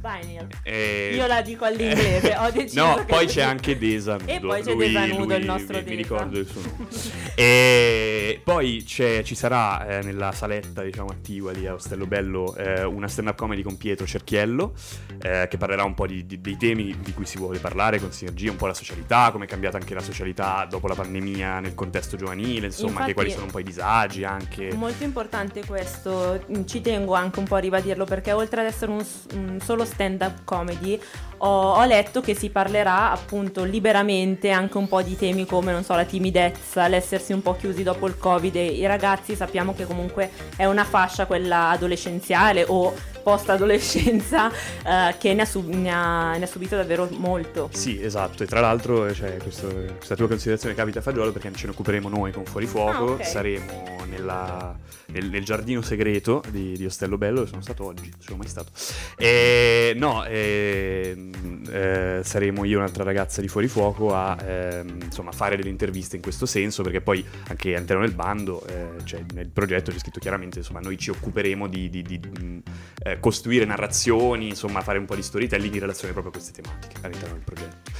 Vinyl. 0.00 0.46
Eh, 0.62 1.12
Io 1.16 1.26
la 1.26 1.42
dico 1.42 1.64
all'inglese, 1.64 2.36
ho 2.38 2.50
deciso 2.50 2.84
No, 2.84 3.04
poi 3.06 3.26
c'è 3.28 3.42
anche 3.42 3.76
Desa 3.78 4.16
Nudo. 4.16 4.30
E 4.30 4.40
poi 4.40 4.62
c'è 4.62 4.72
Lui- 4.72 4.86
Desa 4.86 5.06
Nudo, 5.06 5.34
il 5.34 5.38
lui- 5.40 5.44
nostro 5.46 5.78
mi, 5.78 5.84
mi 5.84 5.94
ricordo 5.96 6.38
il 6.38 6.46
suo 6.46 6.60
nome. 6.60 6.86
e 7.34 8.40
poi 8.44 8.82
c'è- 8.86 9.22
ci 9.22 9.34
sarà 9.34 9.86
eh, 9.98 10.02
nella 10.02 10.32
saletta, 10.32 10.82
diciamo, 10.82 11.08
attiva 11.10 11.50
lì 11.52 11.66
a 11.66 11.74
Ostello 11.74 12.06
Bello 12.06 12.54
eh, 12.56 12.84
una 12.84 13.08
stand-up 13.08 13.36
comedy 13.36 13.62
con 13.62 13.76
Pietro 13.76 14.06
Cerchiello 14.06 14.74
eh, 15.22 15.46
che 15.48 15.56
parlerà 15.56 15.84
un 15.84 15.94
po' 15.94 16.06
di- 16.06 16.26
di- 16.26 16.40
dei 16.40 16.56
temi 16.56 16.96
di 17.00 17.12
cui 17.12 17.24
si 17.24 17.38
vuole 17.38 17.58
parlare 17.58 17.98
con 17.98 18.12
sinergia, 18.12 18.50
un 18.50 18.56
po' 18.56 18.66
la 18.66 18.74
socialità, 18.74 19.30
come 19.32 19.46
è 19.46 19.48
cambiata 19.48 19.76
anche 19.78 19.94
la 19.94 20.00
socialità 20.00 20.66
dopo 20.68 20.86
la 20.88 20.94
pandemia 20.94 21.60
nel 21.60 21.74
contesto 21.74 22.16
giovanile, 22.16 22.66
insomma, 22.66 22.88
Infatti- 22.90 23.00
anche 23.02 23.14
quali 23.14 23.30
sono 23.30 23.44
un 23.44 23.50
po' 23.50 23.58
i 23.60 23.64
disagi 23.64 24.24
anche. 24.24 24.72
Molto 24.74 25.04
importante 25.04 25.64
questo, 25.64 26.44
ci 26.66 26.80
tengo 26.82 27.14
anche 27.14 27.38
un 27.38 27.46
po' 27.46 27.54
a 27.56 27.58
ribadirlo 27.60 28.04
perché 28.04 28.32
oltre 28.32 28.60
ad 28.60 28.66
essere 28.66 28.90
un, 28.90 29.04
un 29.34 29.58
solo 29.62 29.84
stand-up 29.86 30.44
comedy. 30.44 31.00
Ho, 31.38 31.72
ho 31.72 31.84
letto 31.84 32.20
che 32.20 32.34
si 32.34 32.50
parlerà 32.50 33.10
appunto 33.10 33.64
liberamente 33.64 34.50
anche 34.50 34.76
un 34.78 34.88
po' 34.88 35.02
di 35.02 35.16
temi 35.16 35.46
come 35.46 35.72
non 35.72 35.84
so 35.84 35.94
la 35.94 36.04
timidezza, 36.04 36.88
l'essersi 36.88 37.32
un 37.32 37.42
po' 37.42 37.56
chiusi 37.56 37.82
dopo 37.82 38.06
il 38.06 38.18
covid. 38.18 38.56
E 38.56 38.66
i 38.66 38.86
ragazzi 38.86 39.34
sappiamo 39.34 39.74
che 39.74 39.86
comunque 39.86 40.30
è 40.56 40.64
una 40.64 40.84
fascia 40.84 41.26
quella 41.26 41.70
adolescenziale 41.70 42.64
o 42.66 43.14
post 43.26 43.50
adolescenza 43.50 44.52
che 45.18 45.34
ne 45.34 45.42
ha, 45.42 45.44
sub- 45.44 45.68
ne 45.74 45.90
ha- 45.90 46.36
ne 46.36 46.44
ha 46.44 46.46
subito 46.46 46.76
davvero 46.76 47.08
molto. 47.10 47.68
Sì, 47.72 48.00
esatto, 48.00 48.44
e 48.44 48.46
tra 48.46 48.60
l'altro 48.60 49.12
cioè, 49.12 49.36
questo- 49.38 49.66
questa 49.96 50.14
tua 50.14 50.28
considerazione 50.28 50.76
capita 50.76 51.00
a 51.00 51.02
fagiolo 51.02 51.32
perché 51.32 51.50
ce 51.52 51.66
ne 51.66 51.72
occuperemo 51.72 52.08
noi 52.08 52.30
con 52.30 52.44
Fuori 52.44 52.66
Fuoco, 52.66 53.04
Ah, 53.04 53.10
ok. 53.14 53.26
saremo 53.26 53.96
nella- 54.08 54.78
nel, 55.06 55.28
nel 55.28 55.44
giardino 55.44 55.82
segreto 55.82 56.40
di, 56.50 56.76
di 56.76 56.84
Ostello 56.84 57.18
Bello, 57.18 57.38
dove 57.38 57.48
sono 57.48 57.62
stato 57.62 57.84
oggi, 57.84 58.08
non 58.10 58.20
sono 58.20 58.36
mai 58.36 58.46
stato. 58.48 58.70
E, 59.16 59.92
no, 59.96 60.24
ehm, 60.24 61.62
eh, 61.70 62.20
saremo 62.22 62.64
io 62.64 62.74
e 62.74 62.76
un'altra 62.78 63.02
ragazza 63.04 63.40
di 63.40 63.48
Fuori 63.48 63.66
Fuoco 63.68 64.14
a 64.14 64.36
ehm, 64.40 64.98
insomma, 65.02 65.32
fare 65.32 65.56
delle 65.56 65.68
interviste 65.68 66.14
in 66.16 66.22
questo 66.22 66.46
senso, 66.46 66.82
perché 66.82 67.00
poi 67.00 67.24
anche 67.48 67.74
all'interno 67.74 68.02
del 68.04 68.14
bando, 68.14 68.64
eh, 68.66 69.04
cioè 69.04 69.20
nel 69.34 69.48
progetto 69.48 69.90
c'è 69.90 69.98
scritto 69.98 70.20
chiaramente, 70.20 70.58
insomma, 70.58 70.80
noi 70.80 70.96
ci 70.98 71.10
occuperemo 71.10 71.66
di, 71.68 71.88
di- 71.90 72.02
di, 72.02 72.18
mh, 72.18 72.58
eh, 73.16 73.20
costruire 73.20 73.64
narrazioni, 73.64 74.48
insomma, 74.48 74.80
fare 74.80 74.98
un 74.98 75.04
po' 75.06 75.14
di 75.14 75.22
storytelling 75.22 75.74
in 75.74 75.80
relazione 75.80 76.12
proprio 76.12 76.32
a 76.32 76.36
queste 76.36 76.60
tematiche 76.60 76.94
all'interno 77.02 77.34
del 77.34 77.44
progetto. 77.44 77.90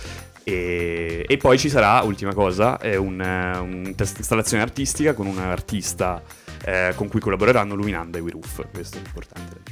E, 0.45 1.25
e 1.27 1.37
poi 1.39 1.59
ci 1.59 1.69
sarà, 1.69 2.03
ultima 2.03 2.33
cosa, 2.33 2.79
è 2.79 2.95
un, 2.95 3.21
eh, 3.21 3.59
un'installazione 3.59 4.63
artistica 4.63 5.13
con 5.13 5.27
un 5.27 5.39
artista 5.39 6.23
eh, 6.65 6.93
con 6.95 7.09
cui 7.09 7.21
collaboreranno 7.21 7.75
Luminanda 7.75 8.19
e 8.19 8.21
We 8.21 8.31
Roof. 8.31 8.65
Questo 8.73 8.99
è 8.99 9.01
importante. 9.01 9.63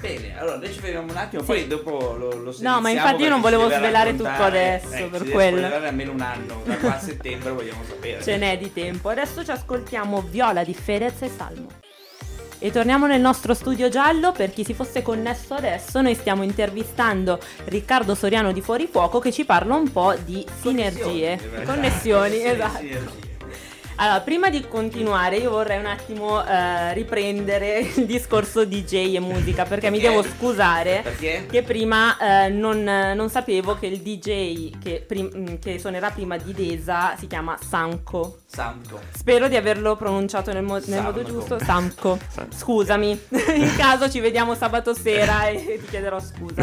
Bene, 0.00 0.38
allora 0.38 0.58
noi 0.58 0.72
ci 0.72 0.78
fermiamo 0.78 1.10
un 1.10 1.16
attimo, 1.16 1.42
poi 1.42 1.66
dopo 1.66 2.14
lo, 2.16 2.36
lo 2.36 2.54
No, 2.58 2.80
ma 2.80 2.90
infatti 2.90 3.22
io 3.22 3.30
non 3.30 3.40
volevo 3.40 3.66
deve 3.66 3.78
svelare 3.78 4.14
tutto 4.14 4.28
adesso, 4.28 4.92
eh, 4.92 5.08
per 5.08 5.20
ci 5.20 5.24
deve 5.24 5.30
quello. 5.30 5.56
spoilerare 5.56 5.88
almeno 5.88 6.12
un 6.12 6.20
anno, 6.20 6.62
da 6.64 6.76
qua 6.76 6.96
a 6.96 7.00
settembre 7.00 7.50
vogliamo 7.50 7.82
sapere. 7.88 8.22
Ce 8.22 8.36
n'è 8.36 8.58
di 8.58 8.72
tempo. 8.72 9.08
Adesso 9.08 9.42
ci 9.44 9.50
ascoltiamo 9.50 10.22
Viola 10.22 10.62
di 10.62 10.74
Fedez 10.74 11.22
e 11.22 11.30
Salmo. 11.34 11.68
E 12.58 12.70
torniamo 12.70 13.06
nel 13.06 13.20
nostro 13.20 13.52
studio 13.52 13.88
giallo, 13.88 14.32
per 14.32 14.50
chi 14.50 14.64
si 14.64 14.72
fosse 14.72 15.02
connesso 15.02 15.54
adesso, 15.54 16.00
noi 16.00 16.14
stiamo 16.14 16.42
intervistando 16.42 17.38
Riccardo 17.64 18.14
Soriano 18.14 18.52
di 18.52 18.62
Fuori 18.62 18.86
Fuoco 18.90 19.18
che 19.18 19.32
ci 19.32 19.44
parla 19.44 19.74
un 19.74 19.90
po' 19.92 20.14
di 20.24 20.44
sinergie, 20.60 21.38
connessioni, 21.66 22.36
Sì, 22.40 22.44
esatto. 22.46 22.76
sinergie. 22.78 23.22
Allora, 23.96 24.20
prima 24.22 24.50
di 24.50 24.66
continuare 24.66 25.36
io 25.36 25.50
vorrei 25.50 25.78
un 25.78 25.86
attimo 25.86 26.44
eh, 26.44 26.92
riprendere 26.94 27.78
il 27.94 28.06
discorso 28.06 28.64
DJ 28.64 29.14
e 29.14 29.20
musica 29.20 29.64
perché 29.64 29.88
mi 29.88 30.00
Perché? 30.00 30.16
devo 30.16 30.26
scusare 30.36 31.00
Perché? 31.04 31.46
che 31.48 31.62
prima 31.62 32.16
eh, 32.18 32.48
non, 32.48 32.82
non 32.82 33.30
sapevo 33.30 33.78
che 33.78 33.86
il 33.86 34.00
DJ 34.00 34.80
che, 34.82 35.04
prim- 35.06 35.60
che 35.60 35.78
suonerà 35.78 36.10
prima 36.10 36.36
di 36.36 36.52
Desa 36.52 37.14
si 37.16 37.28
chiama 37.28 37.56
Sanko. 37.62 38.38
Santo. 38.54 39.00
Spero 39.12 39.48
di 39.48 39.56
averlo 39.56 39.96
pronunciato 39.96 40.52
nel, 40.52 40.62
mo- 40.62 40.80
nel 40.86 41.02
modo 41.02 41.22
Samco. 41.24 41.32
giusto. 41.32 41.58
Samco. 41.58 42.18
Sam- 42.28 42.52
Scusami, 42.52 43.20
in 43.56 43.74
caso 43.76 44.08
ci 44.08 44.20
vediamo 44.20 44.54
sabato 44.54 44.94
sera 44.94 45.48
e 45.48 45.80
ti 45.82 45.86
chiederò 45.88 46.20
scusa. 46.20 46.62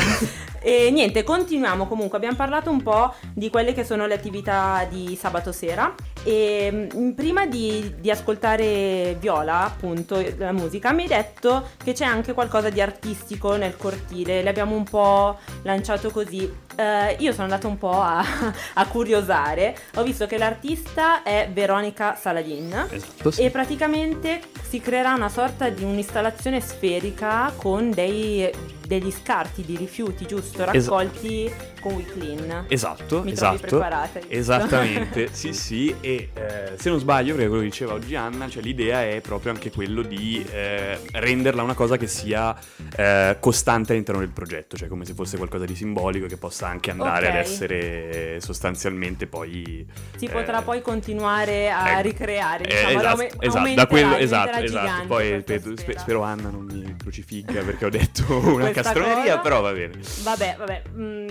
E 0.61 0.89
niente, 0.91 1.23
continuiamo 1.23 1.87
comunque. 1.87 2.17
Abbiamo 2.17 2.37
parlato 2.37 2.69
un 2.69 2.81
po' 2.81 3.13
di 3.33 3.49
quelle 3.49 3.73
che 3.73 3.83
sono 3.83 4.05
le 4.05 4.13
attività 4.13 4.85
di 4.89 5.17
sabato 5.19 5.51
sera. 5.51 5.93
E 6.23 6.89
mm, 6.95 7.11
prima 7.11 7.45
di, 7.45 7.95
di 7.99 8.09
ascoltare 8.09 9.17
Viola, 9.19 9.65
appunto, 9.65 10.23
la 10.37 10.53
musica, 10.53 10.93
mi 10.93 11.01
hai 11.01 11.07
detto 11.09 11.67
che 11.83 11.91
c'è 11.93 12.05
anche 12.05 12.33
qualcosa 12.33 12.69
di 12.69 12.79
artistico 12.79 13.55
nel 13.57 13.75
cortile. 13.75 14.41
Le 14.41 14.49
abbiamo 14.49 14.75
un 14.75 14.83
po' 14.85 15.37
lanciato 15.63 16.09
così. 16.09 16.69
Eh, 16.75 17.15
io 17.19 17.31
sono 17.31 17.43
andata 17.43 17.67
un 17.67 17.77
po' 17.77 17.99
a, 17.99 18.23
a 18.75 18.87
curiosare. 18.87 19.75
Ho 19.95 20.03
visto 20.03 20.25
che 20.25 20.37
l'artista 20.37 21.23
è 21.23 21.49
Veronica 21.51 21.79
Saladin. 22.17 22.87
Esatto, 22.89 23.31
sì. 23.31 23.43
E 23.43 23.49
praticamente 23.49 24.41
si 24.67 24.79
creerà 24.79 25.13
una 25.13 25.29
sorta 25.29 25.69
di 25.69 25.83
un'installazione 25.83 26.61
sferica 26.61 27.51
con 27.55 27.91
dei, 27.91 28.49
degli 28.91 29.09
scarti 29.11 29.63
di 29.63 29.77
rifiuti, 29.77 30.25
giusto? 30.25 30.65
Es- 30.69 30.85
Raccolti 30.85 31.49
con 31.79 31.93
WeClean. 31.93 32.65
Esatto, 32.67 33.21
Mi 33.23 33.31
Esatto, 33.31 33.55
esatto. 33.55 33.67
preparata, 33.77 34.19
hai 34.19 34.25
visto? 34.25 34.35
Esattamente, 34.37 35.29
sì 35.31 35.53
sì, 35.53 35.95
e 36.01 36.29
eh, 36.33 36.71
se 36.75 36.89
non 36.89 36.99
sbaglio, 36.99 37.33
perché 37.33 37.47
quello 37.47 37.63
che 37.63 37.69
diceva 37.69 37.93
oggi 37.93 38.15
Anna, 38.15 38.49
cioè 38.49 38.61
l'idea 38.61 39.03
è 39.03 39.21
proprio 39.21 39.53
anche 39.53 39.71
quello 39.71 40.01
di 40.01 40.45
eh, 40.51 40.99
renderla 41.13 41.63
una 41.63 41.73
cosa 41.73 41.95
che 41.95 42.07
sia 42.07 42.53
eh, 42.97 43.37
costante 43.39 43.93
all'interno 43.93 44.19
del 44.19 44.29
progetto, 44.29 44.75
cioè 44.75 44.89
come 44.89 45.05
se 45.05 45.13
fosse 45.13 45.37
qualcosa 45.37 45.63
di 45.65 45.75
simbolico 45.75 46.25
che 46.27 46.35
possa 46.37 46.67
anche 46.67 46.91
andare 46.91 47.27
Ok. 47.27 47.31
ad 47.33 47.39
essere 47.39 48.41
sostanzialmente 48.41 49.25
poi... 49.25 49.85
Si 50.17 50.25
eh, 50.25 50.29
potrà 50.29 50.61
poi 50.63 50.81
continuare 50.81 51.71
a 51.71 51.91
ecco. 51.93 52.01
ricreare, 52.01 52.65
Eh, 52.65 52.95
diciamo, 52.95 53.21
esatto, 53.21 53.41
esatto, 53.41 53.73
da 53.73 53.87
quello, 53.87 54.17
esatto, 54.17 54.57
esatto. 54.57 54.65
gigante 54.67 55.07
Poi 55.07 55.39
spe- 55.39 55.77
sfera. 55.77 55.99
spero 55.99 56.21
Anna 56.23 56.49
non 56.49 56.65
mi 56.65 56.95
crocifigga 56.97 57.63
perché 57.63 57.85
ho 57.85 57.89
detto 57.89 58.25
una 58.53 58.71
castroneria, 58.81 59.23
cosa. 59.23 59.39
però 59.39 59.61
va 59.61 59.71
bene. 59.71 59.93
Vabbè, 60.23 60.55
vabbè, 60.57 60.81
mm, 60.93 61.27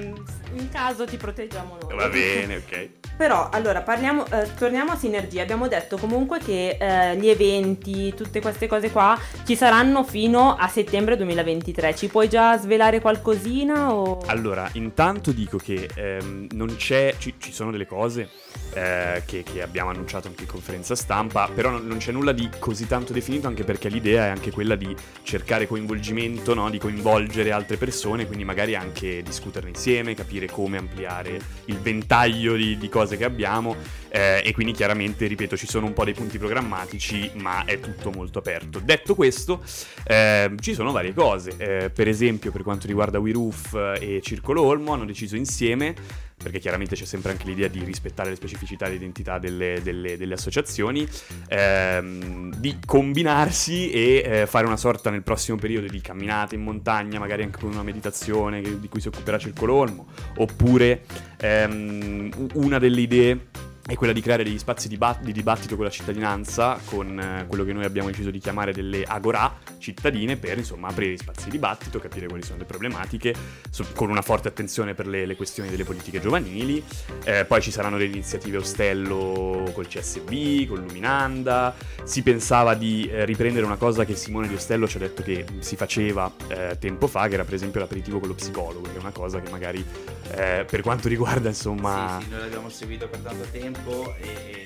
in 0.55 0.69
caso 0.71 1.05
ti 1.05 1.17
proteggiamo 1.17 1.77
noi. 1.81 1.97
Va 1.97 2.09
bene, 2.09 2.57
ok. 2.57 2.89
Però, 3.17 3.51
allora, 3.51 3.83
parliamo, 3.83 4.25
eh, 4.31 4.49
torniamo 4.57 4.93
a 4.93 4.97
Sinergia. 4.97 5.43
Abbiamo 5.43 5.69
detto 5.69 5.99
comunque 5.99 6.39
che 6.39 6.79
eh, 6.81 7.17
gli 7.17 7.29
eventi, 7.29 8.15
tutte 8.15 8.41
queste 8.41 8.67
cose 8.67 8.91
qua, 8.91 9.19
ci 9.45 9.57
saranno 9.57 10.05
fino 10.05 10.57
a 10.57 10.69
settembre 10.69 11.17
2023. 11.17 11.95
Ci 11.95 12.09
puoi 12.09 12.29
già 12.29 12.57
svelare 12.57 13.01
qualcosina? 13.01 13.93
O... 13.93 14.23
Allora, 14.27 14.69
intanto 14.73 15.33
dico 15.33 15.59
che 15.59 15.89
ehm, 15.95 16.49
non 16.53 16.77
c'è, 16.77 17.15
ci, 17.19 17.35
ci 17.39 17.53
sono 17.53 17.71
delle 17.71 17.87
cose 17.87 18.29
eh, 18.73 19.23
che, 19.27 19.43
che 19.43 19.63
abbiamo 19.63 19.91
annunciato 19.91 20.29
anche 20.29 20.43
in 20.43 20.49
conferenza 20.49 20.95
stampa, 20.95 21.51
però 21.53 21.71
non, 21.71 21.87
non 21.87 21.99
c'è 21.99 22.13
nulla 22.13 22.33
di 22.33 22.49
così 22.59 22.87
tanto 22.87 23.13
definito, 23.13 23.47
anche 23.47 23.65
perché 23.65 23.89
l'idea 23.89 24.27
è 24.27 24.29
anche 24.29 24.51
quella 24.51 24.77
di 24.77 24.95
cercare 25.23 25.67
coinvolgimento, 25.67 26.55
no? 26.55 26.71
di 26.71 26.79
coinvolgere 26.79 27.53
altre 27.53 27.77
persone, 27.77 28.27
quindi 28.27 28.45
magari 28.45 28.75
anche 28.75 29.23
discuterne 29.23 29.71
insieme, 29.71 30.15
capire 30.15 30.47
come 30.47 30.79
ampliare 30.79 31.39
il 31.67 31.79
ventaglio 31.79 32.55
di, 32.55 32.79
di 32.79 32.89
cose 32.89 33.17
che 33.17 33.25
abbiamo 33.25 33.77
eh, 34.09 34.43
e 34.45 34.53
quindi 34.53 34.73
chiaramente, 34.73 35.27
ripeto, 35.27 35.57
ci 35.57 35.67
sono 35.67 35.87
un 35.87 35.93
po' 35.93 36.05
dei 36.05 36.15
punti 36.15 36.39
programmatici, 36.39 37.31
ma 37.35 37.65
è 37.65 37.81
tutto 37.81 38.11
molto 38.11 38.39
aperto. 38.39 38.81
Detto 38.81 39.15
questo, 39.15 39.63
eh, 40.05 40.53
ci 40.61 40.75
sono 40.75 40.93
varie 40.93 41.15
cose, 41.15 41.55
Eh, 41.57 41.91
per 41.91 42.09
esempio 42.09 42.51
per 42.51 42.63
quanto 42.63 42.87
riguarda 42.87 43.19
We 43.19 43.33
Roof 43.33 43.75
e 44.01 44.21
Circolo 44.23 44.63
Olmo 44.63 44.93
hanno 44.93 45.05
deciso 45.05 45.37
insieme 45.37 45.95
perché 46.43 46.59
chiaramente 46.59 46.95
c'è 46.95 47.05
sempre 47.05 47.33
anche 47.33 47.45
l'idea 47.45 47.69
di 47.69 47.83
rispettare 47.85 48.31
le 48.31 48.37
specificità 48.37 48.87
e 48.87 48.91
l'identità 48.91 49.39
delle, 49.39 49.81
delle- 49.83 50.17
delle 50.17 50.35
associazioni, 50.35 51.07
ehm, 51.49 52.55
di 52.57 52.79
combinarsi 52.85 53.91
e 53.91 54.23
eh, 54.25 54.47
fare 54.47 54.67
una 54.67 54.77
sorta 54.77 55.11
nel 55.11 55.23
prossimo 55.23 55.57
periodo 55.59 55.87
di 55.87 56.01
camminate 56.01 56.55
in 56.55 56.63
montagna, 56.63 57.19
magari 57.19 57.43
anche 57.43 57.59
con 57.61 57.71
una 57.71 57.83
meditazione 57.83 58.61
di 58.63 58.89
cui 58.89 59.01
si 59.01 59.09
occuperà 59.09 59.39
Circolo 59.39 59.75
Olmo, 59.75 60.07
oppure 60.37 61.05
ehm, 61.39 62.49
una 62.55 62.79
delle 62.79 63.01
idee 63.01 63.47
è 63.91 63.97
quella 63.97 64.13
di 64.13 64.21
creare 64.21 64.45
degli 64.45 64.59
spazi 64.59 64.87
di, 64.87 64.97
bat- 64.97 65.21
di 65.21 65.33
dibattito 65.33 65.75
con 65.75 65.85
la 65.85 65.91
cittadinanza, 65.91 66.79
con 66.85 67.19
eh, 67.19 67.45
quello 67.49 67.65
che 67.65 67.73
noi 67.73 67.85
abbiamo 67.85 68.09
deciso 68.09 68.31
di 68.31 68.39
chiamare 68.39 68.73
delle 68.73 69.03
agorà 69.03 69.53
cittadine, 69.79 70.37
per 70.37 70.59
insomma 70.59 70.87
aprire 70.87 71.15
gli 71.15 71.17
spazi 71.17 71.47
di 71.47 71.51
dibattito, 71.51 71.99
capire 71.99 72.29
quali 72.29 72.45
sono 72.45 72.59
le 72.59 72.67
problematiche, 72.67 73.35
so- 73.69 73.85
con 73.97 74.09
una 74.09 74.23
forte 74.23 74.47
attenzione 74.47 74.95
per 74.95 75.09
le, 75.09 75.27
le 75.27 75.35
questioni 75.35 75.71
delle 75.71 75.83
politiche 75.83 76.21
giovanili. 76.21 76.81
Eh, 77.25 77.45
poi 77.45 77.61
ci 77.61 77.73
saranno 77.73 77.99
delle 77.99 78.13
iniziative 78.13 78.59
Ostello 78.59 79.69
col 79.73 79.89
CSB, 79.89 80.69
con 80.69 80.85
Luminanda. 80.87 81.75
Si 82.05 82.23
pensava 82.23 82.75
di 82.75 83.11
eh, 83.11 83.25
riprendere 83.25 83.67
una 83.67 83.77
cosa 83.77 84.05
che 84.05 84.15
Simone 84.15 84.47
di 84.47 84.55
Ostello 84.55 84.87
ci 84.87 84.99
ha 84.99 85.01
detto 85.01 85.25
che 85.25 85.45
si 85.59 85.75
faceva 85.75 86.33
eh, 86.47 86.77
tempo 86.79 87.09
fa, 87.09 87.27
che 87.27 87.35
era 87.35 87.45
per 87.45 87.55
esempio 87.55 87.81
l'aperitivo 87.81 88.21
con 88.21 88.29
lo 88.29 88.35
psicologo, 88.35 88.83
che 88.83 88.95
è 88.95 89.01
una 89.01 89.11
cosa 89.11 89.41
che 89.41 89.51
magari 89.51 89.85
eh, 90.33 90.65
per 90.65 90.81
quanto 90.83 91.09
riguarda 91.09 91.49
insomma... 91.49 92.19
Sì, 92.21 92.27
sì, 92.27 92.31
noi 92.31 92.41
l'abbiamo 92.41 92.69
seguito 92.69 93.09
per 93.09 93.19
tanto 93.19 93.47
tempo 93.51 93.80
e 94.21 94.65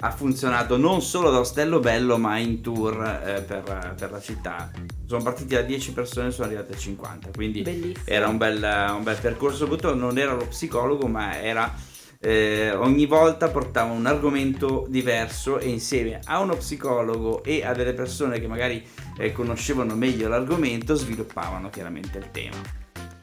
ha 0.00 0.10
funzionato 0.10 0.76
non 0.76 1.00
solo 1.00 1.30
da 1.30 1.38
Ostello 1.38 1.78
Bello 1.78 2.18
ma 2.18 2.36
in 2.38 2.60
tour 2.60 3.22
eh, 3.24 3.42
per, 3.42 3.94
per, 3.96 4.10
la 4.10 4.20
città. 4.20 4.70
Sono 5.06 5.22
partiti 5.22 5.54
da 5.54 5.62
10 5.62 5.92
persone 5.92 6.28
e 6.28 6.30
sono 6.30 6.46
arrivati 6.46 6.72
a 6.72 6.76
50, 6.76 7.30
quindi 7.34 7.62
Bellissimo. 7.62 8.04
era 8.04 8.28
un 8.28 8.36
bel, 8.36 8.92
un 8.96 9.02
bel 9.02 9.18
percorso, 9.18 9.58
soprattutto 9.58 9.94
non 9.94 10.18
era 10.18 10.32
lo 10.32 10.46
psicologo 10.46 11.06
ma 11.06 11.40
era 11.40 11.72
eh, 12.24 12.70
ogni 12.72 13.06
volta 13.06 13.48
portava 13.48 13.92
un 13.92 14.06
argomento 14.06 14.86
diverso 14.88 15.58
e 15.58 15.68
insieme 15.68 16.20
a 16.24 16.38
uno 16.38 16.56
psicologo 16.56 17.42
e 17.42 17.64
a 17.64 17.72
delle 17.72 17.94
persone 17.94 18.38
che 18.38 18.46
magari 18.46 18.84
eh, 19.18 19.32
conoscevano 19.32 19.96
meglio 19.96 20.28
l'argomento 20.28 20.94
sviluppavano 20.94 21.68
chiaramente 21.68 22.18
il 22.18 22.30
tema. 22.30 22.81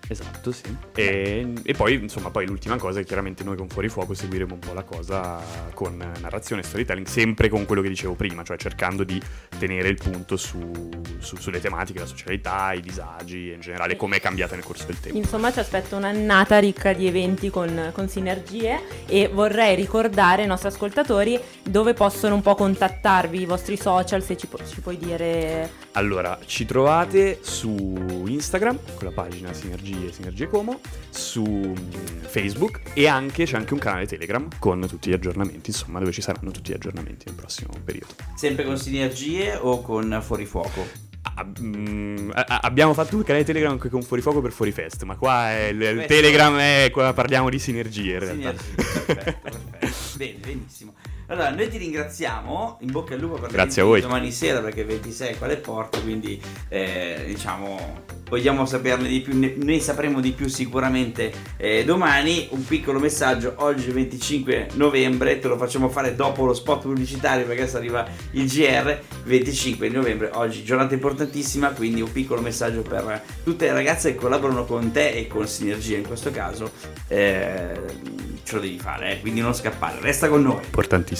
Esatto, 0.10 0.52
sì. 0.52 0.76
E, 0.96 1.54
e, 1.62 1.74
poi, 1.76 1.94
insomma, 1.94 2.32
poi 2.32 2.48
l'ultima 2.48 2.78
cosa 2.78 3.00
è 3.00 3.04
chiaramente 3.04 3.44
noi 3.44 3.56
con 3.56 3.70
Fuori 3.70 3.90
Fuoco 3.90 4.16
seguiremo 4.16 4.56
un 4.56 4.60
po' 4.60 4.74
la 4.74 4.82
cosa 4.82 5.40
con 5.76 5.98
narrazione 5.98 6.64
e 6.64 6.66
storytelling, 6.66 7.06
sempre 7.06 7.48
con 7.48 7.66
quello 7.66 7.84
che 7.84 7.90
dicevo 7.90 8.16
prima, 8.16 8.42
cioè 8.42 8.58
cercando 8.58 9.04
di 9.04 9.22
tenere 9.60 9.88
il 9.88 9.98
punto 10.02 10.36
su, 10.36 10.90
su, 11.20 11.36
sulle 11.36 11.62
tematiche, 11.62 12.00
la 12.00 12.08
socialità, 12.08 12.74
i 12.74 12.82
disagi 12.82 13.52
e 13.52 13.54
in 13.54 13.62
generale 13.62 13.96
come 13.96 14.18
è 14.18 14.20
cambiata 14.20 14.56
nel 14.56 14.64
corso 14.64 14.88
del 14.88 15.00
tempo. 15.00 15.16
Insomma, 15.16 15.52
ci 15.52 15.60
aspetta 15.60 15.96
un'annata 15.96 16.58
ricca 16.58 16.92
di 16.92 17.06
eventi 17.06 17.52
con, 17.52 17.92
con 17.94 18.10
sinergie 18.10 19.06
e 19.06 19.30
vorrei 19.32 19.76
ricordare 19.76 20.42
ai 20.42 20.48
nostri 20.48 20.70
ascoltatori 20.70 21.40
dove 21.64 21.94
possono 21.94 22.34
un 22.34 22.42
po' 22.42 22.56
contattarvi, 22.56 23.42
i 23.42 23.46
vostri 23.46 23.78
social, 23.78 24.24
se 24.24 24.36
ci, 24.36 24.48
pu- 24.48 24.58
ci 24.68 24.82
puoi 24.82 24.98
dire. 24.98 25.70
Allora, 25.92 26.40
ci 26.46 26.66
trovate 26.66 27.38
su 27.42 28.24
Instagram 28.26 28.80
con 28.96 29.06
la 29.06 29.12
pagina 29.12 29.54
Sinergie 29.54 29.99
Sinergie, 30.00 30.12
Sinergie 30.12 30.48
Como, 30.48 30.80
su 31.10 31.44
mm, 31.44 32.22
Facebook 32.22 32.82
e 32.94 33.08
anche 33.08 33.46
c'è 33.46 33.58
anche 33.58 33.74
un 33.74 33.80
canale 33.80 34.08
Telegram 34.08 34.48
con 34.58 34.86
tutti 34.88 35.10
gli 35.10 35.14
aggiornamenti, 35.14 35.70
insomma, 35.70 36.00
dove 36.00 36.12
ci 36.12 36.22
saranno 36.22 36.52
tutti 36.52 36.72
gli 36.72 36.76
aggiornamenti 36.76 37.26
nel 37.28 37.36
prossimo 37.36 37.74
periodo. 37.84 38.14
Sempre 38.36 38.64
con 38.64 38.78
Sinergie 38.78 39.56
o 39.56 39.82
con 39.82 40.20
Fuori 40.22 40.46
Fuoco? 40.46 41.08
Ah, 41.22 41.46
mm, 41.46 42.32
abbiamo 42.34 42.94
fatto 42.94 43.18
un 43.18 43.24
canale 43.24 43.44
Telegram 43.44 43.72
anche 43.72 43.90
con 43.90 44.02
Fuorifuoco 44.02 44.42
per 44.42 44.52
Fuorifest, 44.52 45.04
ma 45.04 45.18
qua 45.18 45.52
è 45.52 45.68
il, 45.68 45.82
il 45.82 46.06
Telegram 46.06 46.56
è 46.58 46.90
qua 46.92 47.14
parliamo 47.14 47.50
di 47.50 47.60
sinergie 47.60 48.14
in 48.14 48.20
realtà. 48.20 48.58
Sinergie, 48.58 48.76
perfetto, 48.76 49.50
perfetto. 49.50 50.18
Bene, 50.18 50.38
benissimo. 50.40 50.94
Allora, 51.30 51.52
noi 51.52 51.70
ti 51.70 51.78
ringraziamo, 51.78 52.80
in 52.82 52.92
bocca 52.92 53.14
al 53.14 53.20
lupo 53.20 53.36
per 53.36 53.52
Grazie 53.52 53.84
a 53.84 53.86
voi. 53.86 54.02
domani 54.02 54.32
sera 54.32 54.62
perché 54.62 54.84
26 54.84 55.38
quale 55.38 55.58
porto, 55.58 56.02
quindi 56.02 56.42
eh, 56.70 57.24
diciamo 57.28 58.18
vogliamo 58.30 58.66
saperne 58.66 59.08
di 59.08 59.22
più, 59.22 59.38
ne, 59.38 59.54
ne 59.58 59.80
sapremo 59.80 60.22
di 60.22 60.32
più 60.32 60.48
sicuramente 60.48 61.32
eh, 61.58 61.84
domani. 61.86 62.48
Un 62.50 62.66
piccolo 62.66 62.98
messaggio, 62.98 63.54
oggi 63.58 63.92
25 63.92 64.70
novembre, 64.74 65.38
te 65.38 65.48
lo 65.48 65.58
facciamo 65.58 65.90
fare 65.90 66.16
dopo 66.16 66.46
lo 66.46 66.54
spot 66.56 66.82
pubblicitario 66.82 67.46
perché 67.46 67.62
adesso 67.62 67.78
arriva 67.78 68.08
il 68.32 68.48
GR, 68.48 69.00
25 69.26 69.88
novembre, 69.90 70.32
oggi 70.34 70.64
giornata 70.64 70.96
importantissima, 70.96 71.70
quindi 71.70 72.02
un 72.02 72.12
piccolo 72.12 72.42
messaggio 72.42 72.82
per 72.82 73.22
tutte 73.44 73.66
le 73.66 73.74
ragazze 73.74 74.14
che 74.14 74.18
collaborano 74.18 74.66
con 74.66 74.92
te 74.92 75.12
e 75.12 75.28
con 75.28 75.48
Sinergia 75.48 75.98
in 75.98 76.08
questo 76.08 76.32
caso. 76.32 76.72
Eh, 77.08 78.28
ce 78.44 78.56
lo 78.56 78.62
devi 78.62 78.80
fare, 78.80 79.12
eh? 79.12 79.22
quindi 79.22 79.42
non 79.42 79.54
scappare, 79.54 80.00
resta 80.02 80.28
con 80.28 80.42
noi. 80.42 80.64
Importantissimo. 80.66 81.19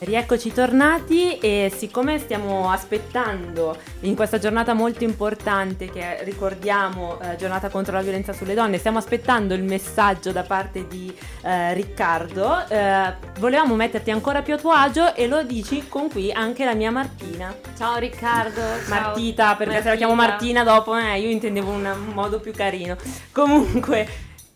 Rieccoci 0.00 0.50
tornati 0.52 1.36
e 1.38 1.70
siccome 1.76 2.18
stiamo 2.18 2.70
aspettando 2.70 3.76
in 4.00 4.14
questa 4.14 4.38
giornata 4.38 4.72
molto 4.72 5.04
importante 5.04 5.90
che 5.90 6.24
ricordiamo 6.24 7.20
eh, 7.20 7.36
giornata 7.36 7.68
contro 7.68 7.92
la 7.92 8.00
violenza 8.00 8.32
sulle 8.32 8.54
donne, 8.54 8.78
stiamo 8.78 8.96
aspettando 8.96 9.52
il 9.52 9.62
messaggio 9.62 10.32
da 10.32 10.42
parte 10.42 10.86
di 10.86 11.14
eh, 11.42 11.74
Riccardo, 11.74 12.66
eh, 12.66 13.14
volevamo 13.40 13.74
metterti 13.74 14.10
ancora 14.10 14.40
più 14.40 14.54
a 14.54 14.56
tuo 14.56 14.70
agio 14.70 15.14
e 15.14 15.26
lo 15.26 15.42
dici 15.42 15.86
con 15.86 16.08
qui 16.10 16.32
anche 16.32 16.64
la 16.64 16.74
mia 16.74 16.90
Martina. 16.90 17.54
Ciao 17.76 17.98
Riccardo. 17.98 18.62
Martita, 18.88 19.44
ciao. 19.48 19.56
perché 19.56 19.72
Martina. 19.74 19.82
se 19.82 19.88
la 19.88 19.96
chiamo 19.96 20.14
Martina 20.14 20.64
dopo 20.64 20.96
eh, 20.96 21.20
io 21.20 21.28
intendevo 21.28 21.70
un 21.70 22.10
modo 22.14 22.40
più 22.40 22.52
carino. 22.52 22.96
Comunque, 23.32 24.08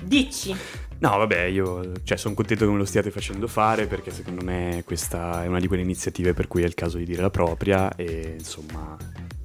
dici. 0.03 0.57
No, 0.99 1.17
vabbè, 1.19 1.43
io 1.43 1.93
cioè, 2.03 2.17
sono 2.17 2.35
contento 2.35 2.65
che 2.65 2.71
me 2.71 2.79
lo 2.79 2.85
stiate 2.85 3.11
facendo 3.11 3.47
fare 3.47 3.87
perché 3.87 4.11
secondo 4.11 4.43
me 4.45 4.83
questa 4.87 5.45
è 5.45 5.47
una 5.47 5.59
di 5.59 5.67
quelle 5.67 5.83
iniziative 5.83 6.33
per 6.33 6.49
cui 6.49 6.63
è 6.63 6.67
il 6.67 6.75
caso 6.75 6.99
di 6.99 7.05
dire 7.05 7.21
la 7.21 7.31
propria 7.31 7.95
e 7.95 8.37
insomma 8.39 8.97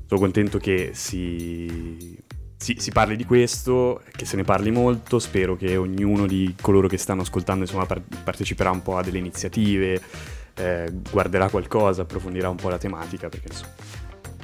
sono 0.06 0.20
contento 0.20 0.58
che 0.58 0.92
si, 0.94 2.18
si, 2.58 2.76
si 2.80 2.92
parli 2.92 3.16
di 3.16 3.26
questo, 3.26 4.02
che 4.16 4.26
se 4.26 4.38
ne 4.38 4.44
parli 4.44 4.72
molto, 4.72 5.20
spero 5.20 5.56
che 5.56 5.76
ognuno 5.76 6.26
di 6.26 6.56
coloro 6.60 6.88
che 6.88 6.98
stanno 6.98 7.22
ascoltando 7.22 7.64
insomma, 7.64 7.86
par- 7.86 8.02
parteciperà 8.24 8.72
un 8.72 8.82
po' 8.82 8.98
a 8.98 9.04
delle 9.04 9.20
iniziative, 9.20 10.02
eh, 10.56 10.92
guarderà 11.12 11.50
qualcosa, 11.50 12.04
approfondirà 12.04 12.50
un 12.50 12.56
po' 12.56 12.70
la 12.70 12.78
tematica 12.78 13.30
perché 13.30 13.50
insomma 13.50 13.74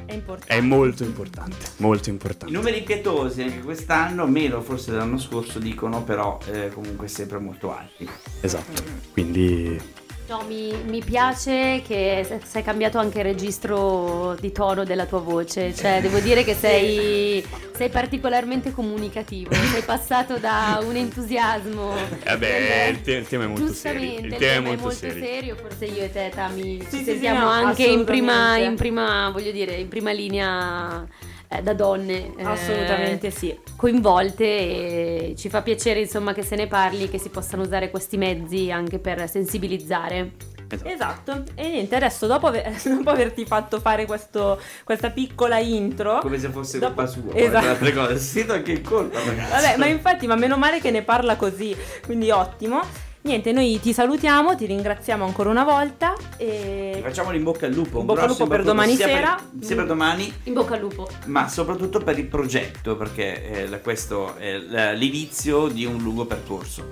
è 0.05 0.13
importante. 0.13 0.53
È 0.53 0.61
molto 0.61 1.03
importante, 1.03 1.65
molto 1.77 2.09
importante. 2.09 2.53
I 2.53 2.55
numeri 2.55 2.81
pietosi 2.83 3.41
anche 3.41 3.59
quest'anno, 3.61 4.25
meno 4.27 4.61
forse 4.61 4.91
dell'anno 4.91 5.17
scorso, 5.17 5.59
dicono 5.59 6.03
però 6.03 6.39
eh, 6.51 6.69
comunque 6.73 7.07
sempre 7.07 7.39
molto 7.39 7.75
alti. 7.75 8.09
Esatto, 8.41 8.83
quindi 9.11 10.03
No, 10.27 10.41
mi, 10.47 10.73
mi, 10.85 11.03
piace 11.03 11.83
che 11.85 12.39
sei 12.43 12.63
cambiato 12.63 12.97
anche 12.97 13.19
il 13.19 13.25
registro 13.25 14.35
di 14.39 14.51
tono 14.51 14.83
della 14.83 15.05
tua 15.05 15.19
voce, 15.19 15.73
cioè 15.75 16.01
devo 16.01 16.17
dire 16.17 16.43
che 16.43 16.55
sei, 16.59 17.45
sei 17.75 17.89
particolarmente 17.89 18.71
comunicativo, 18.71 19.53
sei 19.53 19.83
passato 19.83 20.37
da 20.37 20.79
un 20.83 20.95
entusiasmo. 20.95 21.93
Vabbè, 22.23 22.87
il, 22.89 23.01
te- 23.03 23.17
il, 23.17 23.27
tema 23.27 23.43
è 23.43 23.47
molto 23.47 23.71
serio. 23.71 24.17
Il, 24.17 24.25
il 24.25 24.35
tema, 24.35 24.55
è 24.55 24.59
molto, 24.61 24.81
molto 24.81 24.97
serio. 24.97 25.23
serio. 25.23 25.55
forse 25.57 25.85
io 25.85 26.03
e 26.03 26.11
te 26.11 26.31
Tami 26.33 26.83
sì, 26.89 26.97
ci 26.97 27.03
sentiamo 27.03 27.39
sì, 27.39 27.45
no, 27.45 27.49
anche 27.51 27.85
in 27.85 28.03
prima, 28.03 28.57
in 28.57 28.75
prima, 28.75 29.29
voglio 29.29 29.51
dire, 29.51 29.75
in 29.75 29.89
prima 29.89 30.11
linea 30.11 31.07
eh, 31.47 31.61
da 31.61 31.73
donne 31.73 32.35
eh, 32.35 32.43
assolutamente 32.43 33.31
sì 33.31 33.57
coinvolte 33.75 34.43
e 34.43 35.35
ci 35.37 35.49
fa 35.49 35.61
piacere 35.61 35.99
insomma 35.99 36.33
che 36.33 36.43
se 36.43 36.55
ne 36.55 36.67
parli 36.67 37.09
che 37.09 37.17
si 37.17 37.29
possano 37.29 37.63
usare 37.63 37.89
questi 37.89 38.17
mezzi 38.17 38.71
anche 38.71 38.99
per 38.99 39.29
sensibilizzare 39.29 40.53
Esatto. 40.67 40.89
esatto. 40.89 41.43
E 41.55 41.69
niente, 41.69 41.95
adesso 41.95 42.27
dopo, 42.27 42.47
aver, 42.47 42.73
dopo 42.83 43.09
averti 43.09 43.45
fatto 43.45 43.79
fare 43.79 44.05
questo, 44.05 44.59
questa 44.83 45.09
piccola 45.11 45.59
intro. 45.59 46.19
Come 46.19 46.39
se 46.39 46.49
fosse 46.49 46.79
dopo... 46.79 46.95
colpa 46.95 47.09
sua. 47.09 47.35
Esatto. 47.35 47.67
Altre 47.67 47.93
cose. 47.93 48.17
Sento 48.17 48.53
anche 48.53 48.71
il 48.71 48.81
colpa, 48.81 49.19
ragazzi. 49.23 49.51
Vabbè, 49.51 49.77
ma 49.77 49.85
infatti, 49.85 50.27
ma 50.27 50.35
meno 50.35 50.57
male 50.57 50.79
che 50.79 50.91
ne 50.91 51.03
parla 51.03 51.35
così. 51.35 51.75
Quindi 52.03 52.31
ottimo. 52.31 52.81
Niente, 53.25 53.51
noi 53.51 53.79
ti 53.79 53.91
salutiamo, 53.91 54.55
ti 54.55 54.67
ringraziamo 54.67 55.25
ancora 55.25 55.49
una 55.49 55.63
volta 55.63 56.13
e... 56.37 56.99
Facciamo 57.01 57.31
in 57.31 57.41
bocca 57.41 57.65
al 57.65 57.71
lupo. 57.71 58.01
In 58.01 58.05
bocca 58.05 58.21
al 58.21 58.27
lupo 58.27 58.45
per 58.45 58.61
domani 58.61 58.95
sera. 58.95 59.33
Per, 59.33 59.65
sia 59.65 59.75
per 59.75 59.87
domani. 59.87 60.31
In 60.43 60.53
bocca 60.53 60.75
al 60.75 60.79
lupo. 60.79 61.09
Ma 61.25 61.47
soprattutto 61.47 61.97
per 62.01 62.19
il 62.19 62.27
progetto, 62.27 62.95
perché 62.95 63.63
eh, 63.63 63.81
questo 63.81 64.35
è 64.35 64.59
l'inizio 64.93 65.69
di 65.69 65.85
un 65.85 65.97
lungo 66.03 66.25
percorso. 66.25 66.87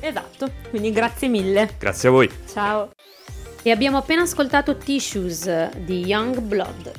Esatto, 0.00 0.50
quindi 0.68 0.92
grazie 0.92 1.28
mille. 1.28 1.70
Grazie 1.78 2.10
a 2.10 2.12
voi. 2.12 2.30
Ciao. 2.46 2.90
E 3.62 3.70
abbiamo 3.70 3.96
appena 3.96 4.20
ascoltato 4.22 4.76
Tissues 4.76 5.70
di 5.70 6.04
Young 6.04 6.40
Blood. 6.40 6.92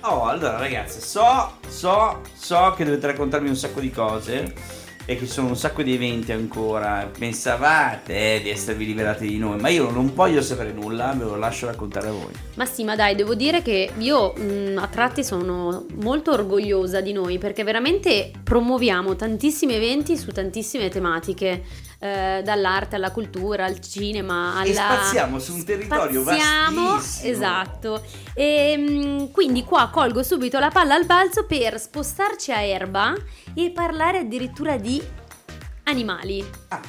Oh, 0.00 0.24
allora 0.24 0.58
ragazzi, 0.58 1.00
so, 1.00 1.58
so, 1.68 2.22
so 2.34 2.74
che 2.76 2.84
dovete 2.84 3.06
raccontarmi 3.06 3.48
un 3.48 3.54
sacco 3.54 3.78
di 3.78 3.92
cose 3.92 4.80
e 5.04 5.16
che 5.16 5.26
sono 5.26 5.48
un 5.48 5.56
sacco 5.56 5.82
di 5.82 5.94
eventi 5.94 6.32
ancora. 6.32 7.10
Pensavate 7.16 8.36
eh, 8.36 8.40
di 8.42 8.50
esservi 8.50 8.86
liberati 8.86 9.26
di 9.26 9.38
noi, 9.38 9.58
ma 9.58 9.68
io 9.68 9.90
non 9.90 10.12
voglio 10.14 10.42
sapere 10.42 10.72
nulla, 10.72 11.12
ve 11.16 11.24
lo 11.24 11.36
lascio 11.36 11.66
raccontare 11.66 12.08
a 12.08 12.12
voi. 12.12 12.32
Ma 12.54 12.64
sì, 12.64 12.84
ma 12.84 12.94
dai, 12.94 13.14
devo 13.14 13.34
dire 13.34 13.62
che 13.62 13.90
io 13.98 14.32
mh, 14.36 14.42
mm, 14.42 14.78
a 14.78 14.86
tratti 14.86 15.24
sono 15.24 15.86
molto 16.00 16.32
orgogliosa 16.32 17.00
di 17.00 17.12
noi 17.12 17.38
perché 17.38 17.64
veramente 17.64 18.30
promuoviamo 18.42 19.16
tantissimi 19.16 19.74
eventi 19.74 20.16
su 20.16 20.30
tantissime 20.30 20.88
tematiche 20.88 21.62
eh, 22.02 22.42
dall'arte 22.42 22.96
alla 22.96 23.12
cultura, 23.12 23.64
al 23.64 23.78
cinema, 23.78 24.54
alla... 24.56 24.64
E 24.64 24.72
spaziamo 24.74 25.38
su 25.38 25.54
un 25.54 25.64
territorio 25.64 26.22
spaziamo, 26.22 26.90
vastissimo. 26.94 27.32
Esatto. 27.32 28.02
E 28.34 28.74
mm, 28.76 29.24
quindi 29.30 29.62
qua 29.62 29.88
colgo 29.88 30.24
subito 30.24 30.58
la 30.58 30.70
palla 30.70 30.96
al 30.96 31.06
balzo 31.06 31.46
per 31.46 31.78
spostarci 31.78 32.50
a 32.50 32.60
Erba 32.60 33.14
e 33.54 33.70
parlare 33.70 34.18
addirittura 34.18 34.76
di 34.78 35.00
animali. 35.84 36.44
Ah. 36.68 36.80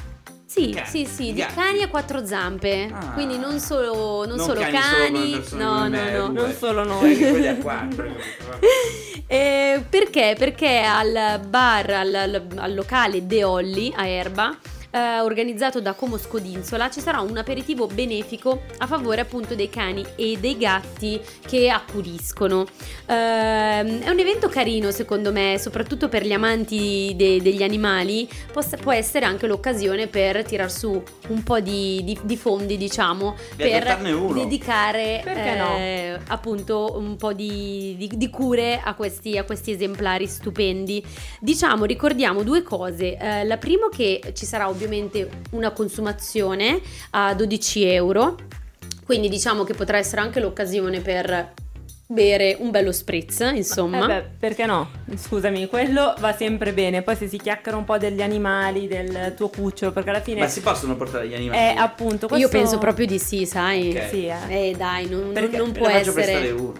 Sì, 0.44 0.70
cani. 0.70 0.86
sì, 0.86 1.06
sì, 1.06 1.32
di 1.32 1.46
cani 1.46 1.82
a 1.82 1.88
quattro 1.88 2.26
zampe. 2.26 2.90
Ah. 2.92 3.12
Quindi 3.12 3.38
non 3.38 3.60
solo, 3.60 4.24
non 4.26 4.36
non 4.36 4.46
solo 4.46 4.62
cani, 4.62 4.72
cani 4.74 5.44
solo 5.44 5.62
no, 5.62 5.88
no, 5.88 6.10
no, 6.10 6.28
non 6.28 6.52
solo 6.52 6.82
noi. 6.86 7.16
quelli 7.16 7.46
a 7.46 7.56
quattro. 7.56 8.06
eh, 9.28 9.84
perché? 9.88 10.34
Perché 10.36 10.80
al 10.80 11.40
bar, 11.46 11.90
al, 11.90 12.14
al, 12.14 12.46
al 12.56 12.74
locale 12.74 13.24
De 13.26 13.44
Olli 13.44 13.92
a 13.96 14.06
Erba 14.08 14.56
eh, 14.94 15.20
organizzato 15.20 15.80
da 15.80 15.92
Como 15.94 16.16
Scodinzola, 16.16 16.88
ci 16.88 17.00
sarà 17.00 17.18
un 17.20 17.36
aperitivo 17.36 17.86
benefico 17.88 18.62
a 18.78 18.86
favore 18.86 19.20
appunto 19.22 19.56
dei 19.56 19.68
cani 19.68 20.04
e 20.14 20.36
dei 20.38 20.56
gatti 20.56 21.20
che 21.44 21.68
accudiscono. 21.68 22.64
Eh, 23.06 23.12
è 23.12 24.08
un 24.08 24.18
evento 24.20 24.48
carino 24.48 24.92
secondo 24.92 25.32
me, 25.32 25.58
soprattutto 25.58 26.08
per 26.08 26.24
gli 26.24 26.32
amanti 26.32 27.12
de- 27.16 27.42
degli 27.42 27.64
animali, 27.64 28.28
Poss- 28.52 28.76
può 28.76 28.92
essere 28.92 29.24
anche 29.24 29.48
l'occasione 29.48 30.06
per 30.06 30.44
tirar 30.44 30.70
su 30.70 31.02
un 31.28 31.42
po' 31.42 31.58
di, 31.58 32.02
di- 32.04 32.18
di 32.22 32.36
fondi, 32.36 32.76
diciamo, 32.76 33.34
E 33.56 33.68
per 33.68 33.98
dedicare 34.32 35.20
Perché 35.24 35.54
no? 35.56 35.76
eh, 35.76 36.18
appunto 36.28 36.94
un 36.98 37.16
po' 37.16 37.32
di, 37.32 37.96
di- 37.98 38.10
di 38.14 38.30
cure 38.30 38.80
a 38.82 38.94
questi, 38.94 39.36
a 39.36 39.42
questi 39.42 39.72
esemplari 39.72 40.28
stupendi. 40.28 41.04
Diciamo, 41.40 41.84
ricordiamo 41.84 42.44
due 42.44 42.62
cose. 42.62 43.16
Eh, 43.16 43.44
la 43.44 43.56
prima 43.56 43.88
che 43.90 44.20
ci 44.34 44.46
sarà 44.46 44.68
ovviamente 44.68 44.82
una 45.50 45.70
consumazione 45.70 46.80
a 47.10 47.34
12 47.34 47.84
euro, 47.84 48.36
quindi 49.04 49.28
diciamo 49.28 49.64
che 49.64 49.74
potrà 49.74 49.98
essere 49.98 50.20
anche 50.20 50.40
l'occasione 50.40 51.00
per 51.00 51.52
bere 52.06 52.56
un 52.58 52.70
bello 52.70 52.92
spritz, 52.92 53.40
insomma. 53.54 54.04
Eh 54.04 54.06
beh, 54.06 54.28
perché 54.38 54.66
no? 54.66 54.90
Scusami, 55.14 55.66
quello 55.66 56.14
va 56.18 56.34
sempre 56.34 56.72
bene. 56.72 57.02
Poi 57.02 57.16
se 57.16 57.28
si 57.28 57.38
chiacchiera 57.38 57.76
un 57.76 57.84
po' 57.84 57.98
degli 57.98 58.22
animali, 58.22 58.86
del 58.86 59.34
tuo 59.36 59.48
cucciolo, 59.48 59.92
perché 59.92 60.10
alla 60.10 60.20
fine 60.20 60.40
Ma 60.40 60.48
si 60.48 60.60
possono 60.60 60.96
portare 60.96 61.28
gli 61.28 61.34
animali? 61.34 61.58
è 61.58 61.74
appunto 61.76 62.28
questo... 62.28 62.46
Io 62.46 62.48
penso 62.48 62.78
proprio 62.78 63.06
di 63.06 63.18
sì, 63.18 63.46
sai. 63.46 63.90
Ok. 63.90 64.08
Sì, 64.08 64.26
eh. 64.26 64.68
Eh 64.70 64.74
dai, 64.76 65.08
non, 65.08 65.32
Perché 65.32 65.56
non 65.56 65.72
può 65.72 65.88
essere... 65.88 66.50
uno. 66.50 66.72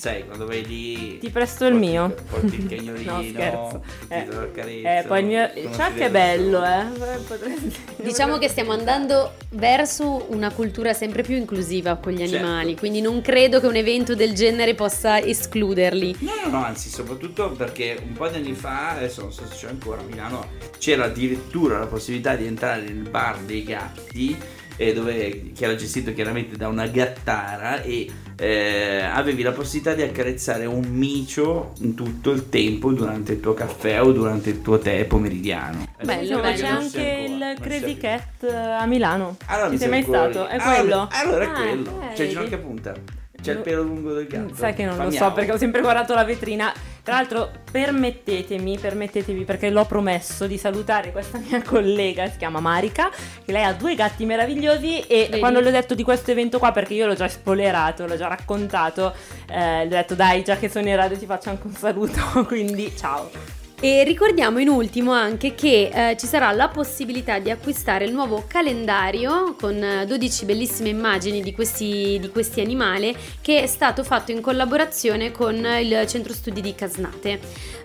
Sai, 0.00 0.24
quando 0.24 0.46
lì... 0.48 1.18
Ti 1.18 1.28
presto 1.30 1.64
il 1.66 1.72
porti- 1.72 1.88
mio? 1.88 2.14
Porti 2.30 2.54
il 2.54 2.68
cagnolino, 2.68 3.12
No, 3.18 3.22
scherzo. 3.24 3.82
ti 4.06 4.14
Eh, 4.14 4.28
carezzo, 4.52 4.86
Eh, 4.86 5.04
poi 5.08 5.20
il 5.22 5.26
mio... 5.26 5.50
Ciao 5.74 5.92
che 5.92 6.08
bello, 6.08 6.64
eh. 6.64 6.84
Potresti- 7.26 7.74
Diciamo 8.04 8.38
che 8.38 8.46
stiamo 8.48 8.70
andando 8.70 9.32
verso 9.50 10.26
una 10.28 10.52
cultura 10.52 10.92
sempre 10.92 11.22
più 11.24 11.34
inclusiva 11.34 11.96
con 11.96 12.12
gli 12.12 12.18
Certo. 12.28 12.36
animali, 12.36 12.76
quindi 12.76 13.00
non 13.00 13.20
credo 13.22 13.58
che 13.58 13.66
un 13.66 13.74
evento 13.74 14.14
del 14.14 14.34
genere 14.34 14.76
possa 14.76 15.18
escluderli. 15.20 16.18
No, 16.20 16.30
no, 16.44 16.50
no, 16.58 16.64
anzi, 16.64 16.90
soprattutto 16.90 17.50
perché 17.50 18.00
un 18.00 18.12
po' 18.12 18.28
di 18.28 18.36
anni 18.36 18.52
fa, 18.54 18.90
adesso 18.90 19.22
non 19.22 19.32
so 19.32 19.46
se 19.50 19.56
c'è 19.56 19.68
ancora 19.68 20.00
a 20.00 20.04
Milano, 20.04 20.46
c'era 20.78 21.06
addirittura 21.06 21.76
la 21.80 21.86
possibilità 21.86 22.36
di 22.36 22.46
entrare 22.46 22.82
nel 22.82 23.08
bar 23.10 23.38
dei 23.40 23.64
gatti, 23.64 24.38
eh, 24.76 24.92
dove, 24.92 25.50
che 25.52 25.64
era 25.64 25.74
gestito 25.74 26.14
chiaramente 26.14 26.56
da 26.56 26.68
una 26.68 26.86
gattara 26.86 27.82
e 27.82 28.08
eh, 28.40 29.00
avevi 29.02 29.42
la 29.42 29.50
possibilità 29.52 29.94
di 29.94 30.02
accarezzare 30.02 30.64
un 30.66 30.84
micio 30.88 31.72
in 31.80 31.94
tutto 31.94 32.30
il 32.30 32.48
tempo 32.48 32.92
durante 32.92 33.32
il 33.32 33.40
tuo 33.40 33.52
caffè 33.54 34.00
o 34.00 34.12
durante 34.12 34.50
il 34.50 34.62
tuo 34.62 34.78
tè 34.78 35.04
pomeridiano. 35.06 35.86
Bello, 36.02 36.40
bello. 36.40 36.56
C'è 36.56 36.66
anche 36.66 37.24
ancora, 37.28 37.50
il 37.50 37.58
Crazy 37.60 37.96
Cat 37.96 38.42
eh, 38.44 38.54
a 38.54 38.86
Milano. 38.86 39.36
Allora, 39.46 39.66
Ci 39.66 39.72
mi 39.72 39.78
sei 39.78 39.88
mai 39.88 39.98
ancora 40.00 40.30
stato? 40.30 40.46
È 40.46 40.56
Ah, 40.56 40.74
quello? 40.74 41.08
Allora 41.10 41.44
è 41.44 41.46
Ah, 41.48 41.50
quello. 41.52 41.98
C'è 41.98 42.10
il 42.10 42.16
vedi? 42.16 42.28
ginocchio 42.30 42.56
a 42.56 42.60
punta. 42.60 42.94
C'è 43.40 43.52
il 43.52 43.58
pelo 43.58 43.82
lungo 43.82 44.12
del 44.14 44.26
gatto. 44.26 44.54
Sai 44.54 44.74
che 44.74 44.84
non 44.84 44.96
Fa 44.96 45.04
lo 45.04 45.10
so 45.12 45.32
perché 45.32 45.52
ho 45.52 45.56
sempre 45.58 45.80
guardato 45.80 46.12
la 46.14 46.24
vetrina. 46.24 46.72
Tra 47.08 47.16
l'altro, 47.16 47.50
permettetemi, 47.72 48.76
permettetemi 48.76 49.44
perché 49.44 49.70
l'ho 49.70 49.86
promesso 49.86 50.46
di 50.46 50.58
salutare 50.58 51.10
questa 51.10 51.38
mia 51.42 51.62
collega, 51.62 52.28
si 52.28 52.36
chiama 52.36 52.60
Marica, 52.60 53.08
che 53.42 53.50
lei 53.50 53.64
ha 53.64 53.72
due 53.72 53.94
gatti 53.94 54.26
meravigliosi 54.26 55.00
e 55.06 55.20
Vedi? 55.24 55.38
quando 55.38 55.60
le 55.60 55.68
ho 55.68 55.72
detto 55.72 55.94
di 55.94 56.02
questo 56.02 56.32
evento 56.32 56.58
qua, 56.58 56.70
perché 56.70 56.92
io 56.92 57.06
l'ho 57.06 57.14
già 57.14 57.26
spoilerato, 57.26 58.04
l'ho 58.04 58.18
già 58.18 58.28
raccontato, 58.28 59.14
eh, 59.48 59.86
le 59.86 59.86
ho 59.86 59.88
detto 59.88 60.14
dai, 60.14 60.44
già 60.44 60.58
che 60.58 60.68
sono 60.68 60.86
in 60.86 60.96
radio 60.96 61.16
ti 61.16 61.24
faccio 61.24 61.48
anche 61.48 61.66
un 61.66 61.72
saluto, 61.72 62.20
quindi 62.44 62.94
ciao. 62.94 63.57
E 63.80 64.02
ricordiamo 64.02 64.58
in 64.58 64.68
ultimo 64.68 65.12
anche 65.12 65.54
che 65.54 65.88
eh, 65.92 66.16
ci 66.16 66.26
sarà 66.26 66.50
la 66.50 66.66
possibilità 66.66 67.38
di 67.38 67.48
acquistare 67.48 68.06
il 68.06 68.12
nuovo 68.12 68.44
calendario 68.48 69.54
con 69.54 69.80
eh, 69.80 70.04
12 70.04 70.44
bellissime 70.46 70.88
immagini 70.88 71.40
di 71.42 71.52
questi, 71.54 72.18
di 72.20 72.28
questi 72.28 72.60
animali 72.60 73.16
che 73.40 73.62
è 73.62 73.66
stato 73.68 74.02
fatto 74.02 74.32
in 74.32 74.40
collaborazione 74.40 75.30
con 75.30 75.54
il 75.80 76.04
centro 76.08 76.32
studi 76.32 76.60
di 76.60 76.74
Casnate. 76.74 77.38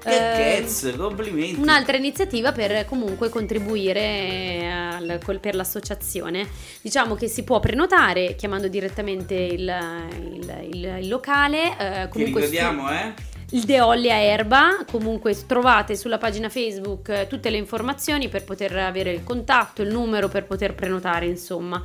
Che 0.03 0.55
Eh, 0.57 0.61
cazzo, 0.61 0.95
complimenti. 0.95 1.59
Un'altra 1.61 1.95
iniziativa 1.95 2.51
per 2.51 2.85
comunque 2.85 3.29
contribuire 3.29 4.71
al- 4.95 5.19
col- 5.23 5.39
per 5.39 5.53
l'associazione. 5.53 6.47
Diciamo 6.81 7.13
che 7.13 7.27
si 7.27 7.43
può 7.43 7.59
prenotare 7.59 8.33
chiamando 8.35 8.67
direttamente 8.67 9.35
il, 9.35 9.71
il- 10.23 10.67
il- 10.71 10.97
il 11.01 11.07
locale. 11.07 11.77
eh, 11.77 12.07
comunque 12.09 12.41
su- 12.45 12.49
ricordiamo, 12.49 12.89
eh? 12.91 13.13
Il 13.53 13.65
De 13.65 13.79
Olli 13.81 14.09
a 14.09 14.15
Erba, 14.15 14.83
comunque 14.89 15.35
trovate 15.45 15.95
sulla 15.95 16.17
pagina 16.17 16.49
Facebook 16.49 17.09
eh, 17.09 17.27
tutte 17.27 17.51
le 17.51 17.57
informazioni 17.57 18.27
per 18.27 18.43
poter 18.43 18.75
avere 18.75 19.11
il 19.11 19.23
contatto, 19.23 19.83
il 19.83 19.91
numero 19.91 20.27
per 20.27 20.45
poter 20.45 20.73
prenotare, 20.73 21.27
insomma. 21.27 21.81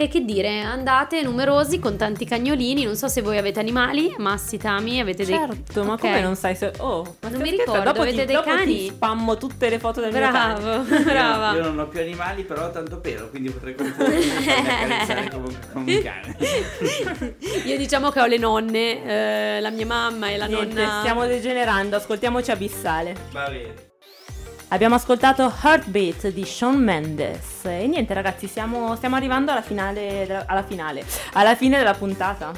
E 0.00 0.06
che 0.06 0.24
dire, 0.24 0.60
andate 0.60 1.22
numerosi 1.22 1.80
con 1.80 1.96
tanti 1.96 2.24
cagnolini, 2.24 2.84
non 2.84 2.94
so 2.94 3.08
se 3.08 3.20
voi 3.20 3.36
avete 3.36 3.58
animali, 3.58 4.14
Massi, 4.18 4.56
Tami, 4.56 5.00
avete 5.00 5.24
dei... 5.24 5.34
Certo, 5.34 5.82
ma 5.82 5.94
Ok. 5.94 6.00
come 6.02 6.20
non 6.20 6.36
sai 6.36 6.54
se... 6.54 6.72
Oh, 6.78 7.16
ma 7.20 7.28
Non 7.30 7.40
mi 7.40 7.50
ricordo, 7.50 7.82
dopo 7.82 8.02
avete 8.02 8.20
ti, 8.20 8.26
dei 8.26 8.34
dopo 8.36 8.48
cani? 8.48 8.76
ti 8.76 8.86
spammo 8.90 9.36
tutte 9.36 9.68
le 9.68 9.80
foto 9.80 10.00
del 10.00 10.12
mio 10.12 10.20
cane. 10.20 10.60
Bravo, 10.60 10.82
Io- 10.94 11.02
brava. 11.02 11.52
Io, 11.54 11.62
non 11.64 11.80
ho 11.80 11.88
più 11.88 11.98
animali, 11.98 12.44
però 12.44 12.66
ho 12.66 12.70
tanto 12.70 13.00
pelo, 13.00 13.28
quindi 13.28 13.50
potrei 13.50 13.74
e 13.74 13.76
come, 15.32 15.58
come 15.72 15.96
un 15.96 16.02
cane. 16.04 16.36
Io 17.64 17.76
diciamo 17.76 18.10
che 18.10 18.20
ho 18.20 18.26
le 18.26 18.38
nonne, 18.38 19.04
eh, 19.56 19.60
la 19.60 19.70
mia 19.70 19.86
mamma 19.86 20.28
e 20.28 20.36
la 20.36 20.46
Niente, 20.46 20.80
nonna... 20.80 20.98
stiamo 21.00 21.26
degenerando, 21.26 21.96
ascoltiamoci 21.96 22.52
Abissale. 22.52 23.16
Va 23.32 23.48
bene. 23.48 23.87
Abbiamo 24.70 24.96
ascoltato 24.96 25.50
Heartbeat 25.62 26.28
di 26.28 26.44
Shawn 26.44 26.76
Mendes. 26.76 27.64
E 27.64 27.86
niente 27.86 28.12
ragazzi, 28.12 28.46
siamo, 28.46 28.94
stiamo 28.96 29.16
arrivando 29.16 29.50
alla 29.50 29.62
finale, 29.62 30.44
alla 30.46 30.62
finale, 30.62 31.04
alla 31.32 31.54
fine 31.56 31.78
della 31.78 31.94
puntata. 31.94 32.52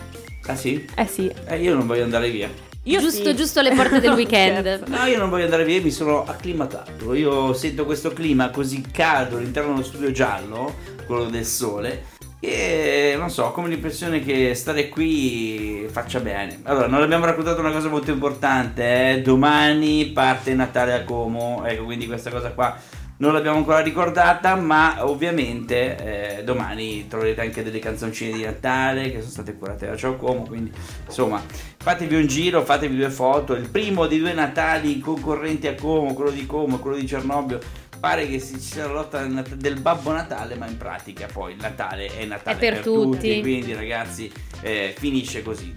Ah 0.46 0.56
sì? 0.56 0.84
Eh 0.96 1.06
sì, 1.06 1.32
Eh, 1.46 1.60
io 1.60 1.74
non 1.74 1.86
voglio 1.86 2.02
andare 2.02 2.28
via. 2.30 2.48
io 2.82 3.00
giusto, 3.00 3.28
sì. 3.28 3.36
giusto 3.36 3.60
alle 3.60 3.74
porte 3.74 4.00
del 4.00 4.10
weekend. 4.14 4.58
scherzo. 4.58 4.84
No, 4.88 5.04
io 5.06 5.18
non 5.18 5.30
voglio 5.30 5.44
andare 5.44 5.64
via, 5.64 5.80
mi 5.80 5.92
sono 5.92 6.24
acclimatato. 6.24 7.14
Io 7.14 7.52
sento 7.52 7.84
questo 7.84 8.12
clima 8.12 8.50
così 8.50 8.80
caldo 8.90 9.36
all'interno 9.36 9.74
dello 9.74 9.84
studio 9.84 10.10
giallo, 10.10 10.74
quello 11.06 11.24
del 11.26 11.44
sole. 11.44 12.06
E 12.42 13.16
non 13.18 13.29
so, 13.29 13.44
ho 13.44 13.53
come 13.53 13.68
l'impressione 13.68 14.20
che 14.20 14.55
stare 14.55 14.88
qui 14.88 15.87
faccia 15.90 16.20
bene. 16.20 16.61
Allora, 16.62 16.87
non 16.87 17.03
abbiamo 17.03 17.26
raccontato 17.26 17.61
una 17.61 17.70
cosa 17.70 17.88
molto 17.88 18.11
importante. 18.11 19.12
eh. 19.12 19.20
Domani 19.20 20.07
parte 20.07 20.55
Natale 20.55 20.94
a 20.94 21.05
Como, 21.05 21.62
ecco, 21.66 21.85
quindi 21.85 22.07
questa 22.07 22.31
cosa 22.31 22.50
qua 22.53 22.74
non 23.18 23.35
l'abbiamo 23.35 23.59
ancora 23.59 23.81
ricordata, 23.81 24.55
ma 24.55 25.07
ovviamente 25.07 26.38
eh, 26.38 26.44
domani 26.44 27.07
troverete 27.07 27.42
anche 27.42 27.62
delle 27.62 27.79
canzoncine 27.79 28.33
di 28.33 28.44
Natale 28.44 29.11
che 29.11 29.18
sono 29.18 29.31
state 29.31 29.59
curate 29.59 29.87
da 29.87 29.96
Ciao 29.96 30.16
Como, 30.16 30.46
quindi 30.46 30.72
insomma 31.07 31.42
fatevi 31.76 32.14
un 32.14 32.26
giro, 32.26 32.64
fatevi 32.64 32.96
due 32.96 33.11
foto, 33.11 33.53
il 33.53 33.68
primo 33.68 34.07
di 34.07 34.18
due 34.18 34.33
Natali 34.33 34.98
concorrenti 35.00 35.66
a 35.66 35.74
Como, 35.74 36.14
quello 36.14 36.31
di 36.31 36.46
Como 36.46 36.76
e 36.76 36.79
quello 36.79 36.96
di 36.96 37.07
Cernobbio. 37.07 37.59
Pare 38.00 38.26
che 38.26 38.40
ci 38.40 38.58
sia 38.58 38.86
la 38.86 38.92
lotta 38.92 39.22
del 39.26 39.78
Babbo 39.78 40.10
Natale, 40.10 40.54
ma 40.54 40.66
in 40.66 40.78
pratica 40.78 41.28
poi 41.30 41.54
Natale 41.56 42.06
è 42.06 42.24
Natale 42.24 42.56
È 42.56 42.58
per 42.58 42.80
tutti. 42.80 43.42
quindi 43.42 43.74
ragazzi 43.74 44.32
eh, 44.62 44.94
finisce 44.96 45.42
così, 45.42 45.70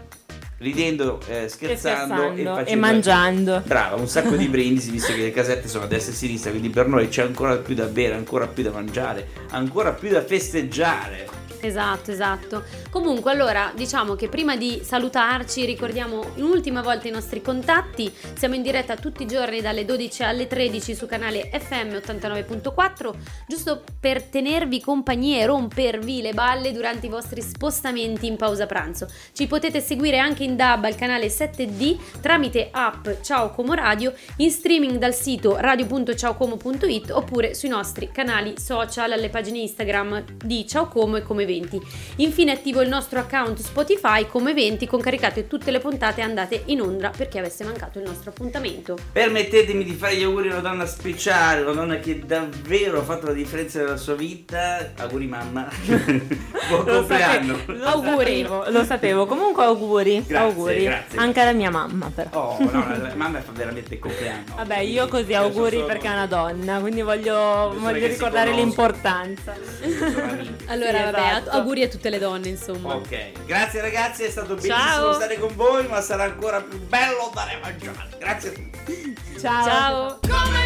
ridendo, 0.59 1.19
eh, 1.27 1.43
E 1.43 1.47
scherzando, 1.49 2.31
e, 2.31 2.41
e, 2.41 2.45
facendo 2.45 2.79
mangiando. 2.79 3.61
Brava, 3.65 3.97
un 3.97 4.07
sacco 4.07 4.37
di 4.37 4.47
brindisi 4.49 4.89
visto 4.91 5.13
che 5.13 5.21
le 5.21 5.31
casette 5.31 5.67
sono 5.67 5.83
a 5.83 5.87
destra 5.87 6.13
e 6.13 6.15
a 6.15 6.17
sinistra, 6.17 6.49
quindi 6.51 6.69
per 6.69 6.87
noi 6.87 7.09
c'è 7.09 7.23
ancora 7.23 7.57
più 7.57 7.75
da 7.75 7.85
bere, 7.87 8.15
ancora 8.15 8.47
più 8.47 8.63
da 8.63 8.71
mangiare, 8.71 9.27
ancora 9.49 9.91
più 9.91 10.09
da 10.09 10.23
festeggiare. 10.23 11.41
Esatto, 11.65 12.11
esatto. 12.11 12.63
Comunque, 12.89 13.31
allora, 13.31 13.71
diciamo 13.73 14.15
che 14.15 14.27
prima 14.27 14.57
di 14.57 14.81
salutarci 14.83 15.63
ricordiamo 15.63 16.33
un'ultima 16.35 16.81
volta 16.81 17.07
i 17.07 17.11
nostri 17.11 17.41
contatti. 17.41 18.13
Siamo 18.35 18.55
in 18.55 18.61
diretta 18.61 18.97
tutti 18.97 19.23
i 19.23 19.25
giorni 19.25 19.61
dalle 19.61 19.85
12 19.85 20.23
alle 20.23 20.47
13 20.47 20.93
su 20.93 21.05
canale 21.05 21.49
FM 21.53 21.93
89.4, 21.93 23.13
giusto 23.47 23.81
per 23.97 24.23
tenervi 24.23 24.81
compagnia 24.81 25.39
e 25.39 25.45
rompervi 25.45 26.21
le 26.21 26.33
balle 26.33 26.73
durante 26.73 27.05
i 27.05 27.09
vostri 27.09 27.41
spostamenti 27.41 28.27
in 28.27 28.35
pausa 28.35 28.65
pranzo. 28.65 29.07
Ci 29.31 29.47
potete 29.47 29.79
seguire 29.79 30.17
anche 30.17 30.43
in 30.43 30.57
DAB 30.57 30.83
al 30.83 30.95
canale 30.95 31.27
7D 31.27 32.19
tramite 32.19 32.67
app 32.71 33.07
Ciao 33.21 33.51
Como 33.51 33.73
Radio, 33.73 34.13
in 34.37 34.51
streaming 34.51 34.97
dal 34.97 35.13
sito 35.13 35.55
radio.ciaocomo.it 35.55 37.09
oppure 37.11 37.53
sui 37.53 37.69
nostri 37.69 38.11
canali 38.11 38.59
social, 38.59 39.13
alle 39.13 39.29
pagine 39.29 39.59
Instagram 39.59 40.25
di 40.43 40.67
Ciao 40.67 40.89
Como 40.89 41.15
e 41.15 41.21
come 41.21 41.45
vedi 41.45 41.52
2020. 41.59 41.81
Infine 42.17 42.51
attivo 42.51 42.81
il 42.81 42.89
nostro 42.89 43.19
account 43.19 43.59
Spotify 43.59 44.27
come 44.27 44.53
20 44.53 44.87
con 44.87 44.99
caricate 45.01 45.47
tutte 45.47 45.71
le 45.71 45.79
puntate 45.79 46.21
andate 46.21 46.63
in 46.65 46.81
onda 46.81 47.11
per 47.15 47.27
chi 47.27 47.37
avesse 47.37 47.63
mancato 47.63 47.99
il 47.99 48.05
nostro 48.05 48.31
appuntamento. 48.31 48.97
Permettetemi 49.11 49.83
di 49.83 49.93
fare 49.93 50.15
gli 50.15 50.23
auguri 50.23 50.49
a 50.49 50.53
una 50.53 50.61
donna 50.61 50.85
speciale, 50.85 51.61
una 51.61 51.73
donna 51.73 51.99
che 51.99 52.19
davvero 52.25 52.99
ha 52.99 53.03
fatto 53.03 53.27
la 53.27 53.33
differenza 53.33 53.79
nella 53.79 53.97
sua 53.97 54.15
vita. 54.15 54.91
Auguri 54.97 55.27
mamma. 55.27 55.67
Buon 56.69 56.85
Lo 56.85 56.93
compleanno. 56.97 57.55
sape- 57.57 57.73
lo 57.73 57.85
Auguri. 57.85 58.15
sapevo, 58.41 58.69
lo 58.69 58.83
sapevo. 58.83 59.25
Comunque 59.25 59.63
auguri. 59.63 60.23
Grazie, 60.25 60.35
auguri. 60.37 60.83
grazie. 60.83 61.17
Anche 61.19 61.39
alla 61.41 61.51
mia 61.53 61.69
mamma 61.69 62.11
però. 62.13 62.29
Oh, 62.59 62.63
no, 62.71 62.85
la 63.01 63.13
mamma 63.15 63.41
fa 63.41 63.51
veramente 63.51 63.93
il 63.95 63.99
compleanno. 63.99 64.55
Vabbè, 64.55 64.79
io 64.79 65.07
così 65.07 65.33
auguri 65.33 65.75
sono- 65.77 65.85
perché 65.87 66.07
è 66.07 66.11
una 66.11 66.25
donna, 66.27 66.79
quindi 66.79 67.01
voglio, 67.01 67.73
voglio 67.77 68.07
ricordare 68.07 68.51
l'importanza. 68.53 69.53
Allora, 70.67 70.97
Sì, 70.97 71.03
vabbè, 71.03 71.19
esatto. 71.19 71.42
Auguri 71.49 71.83
a 71.83 71.87
tutte 71.87 72.09
le 72.09 72.19
donne, 72.19 72.49
insomma. 72.49 72.95
Ok, 72.95 73.45
grazie 73.45 73.81
ragazzi, 73.81 74.23
è 74.23 74.29
stato 74.29 74.55
bellissimo 74.55 74.75
Ciao. 74.75 75.13
stare 75.13 75.37
con 75.39 75.55
voi, 75.55 75.87
ma 75.87 76.01
sarà 76.01 76.23
ancora 76.23 76.61
più 76.61 76.79
bello 76.79 77.27
andare 77.27 77.53
a 77.53 77.59
mangiare. 77.61 78.09
Grazie 78.17 78.49
a 78.49 78.51
tutti. 78.53 79.15
Ciao. 79.39 79.65
Ciao. 79.65 80.19
Come 80.21 80.63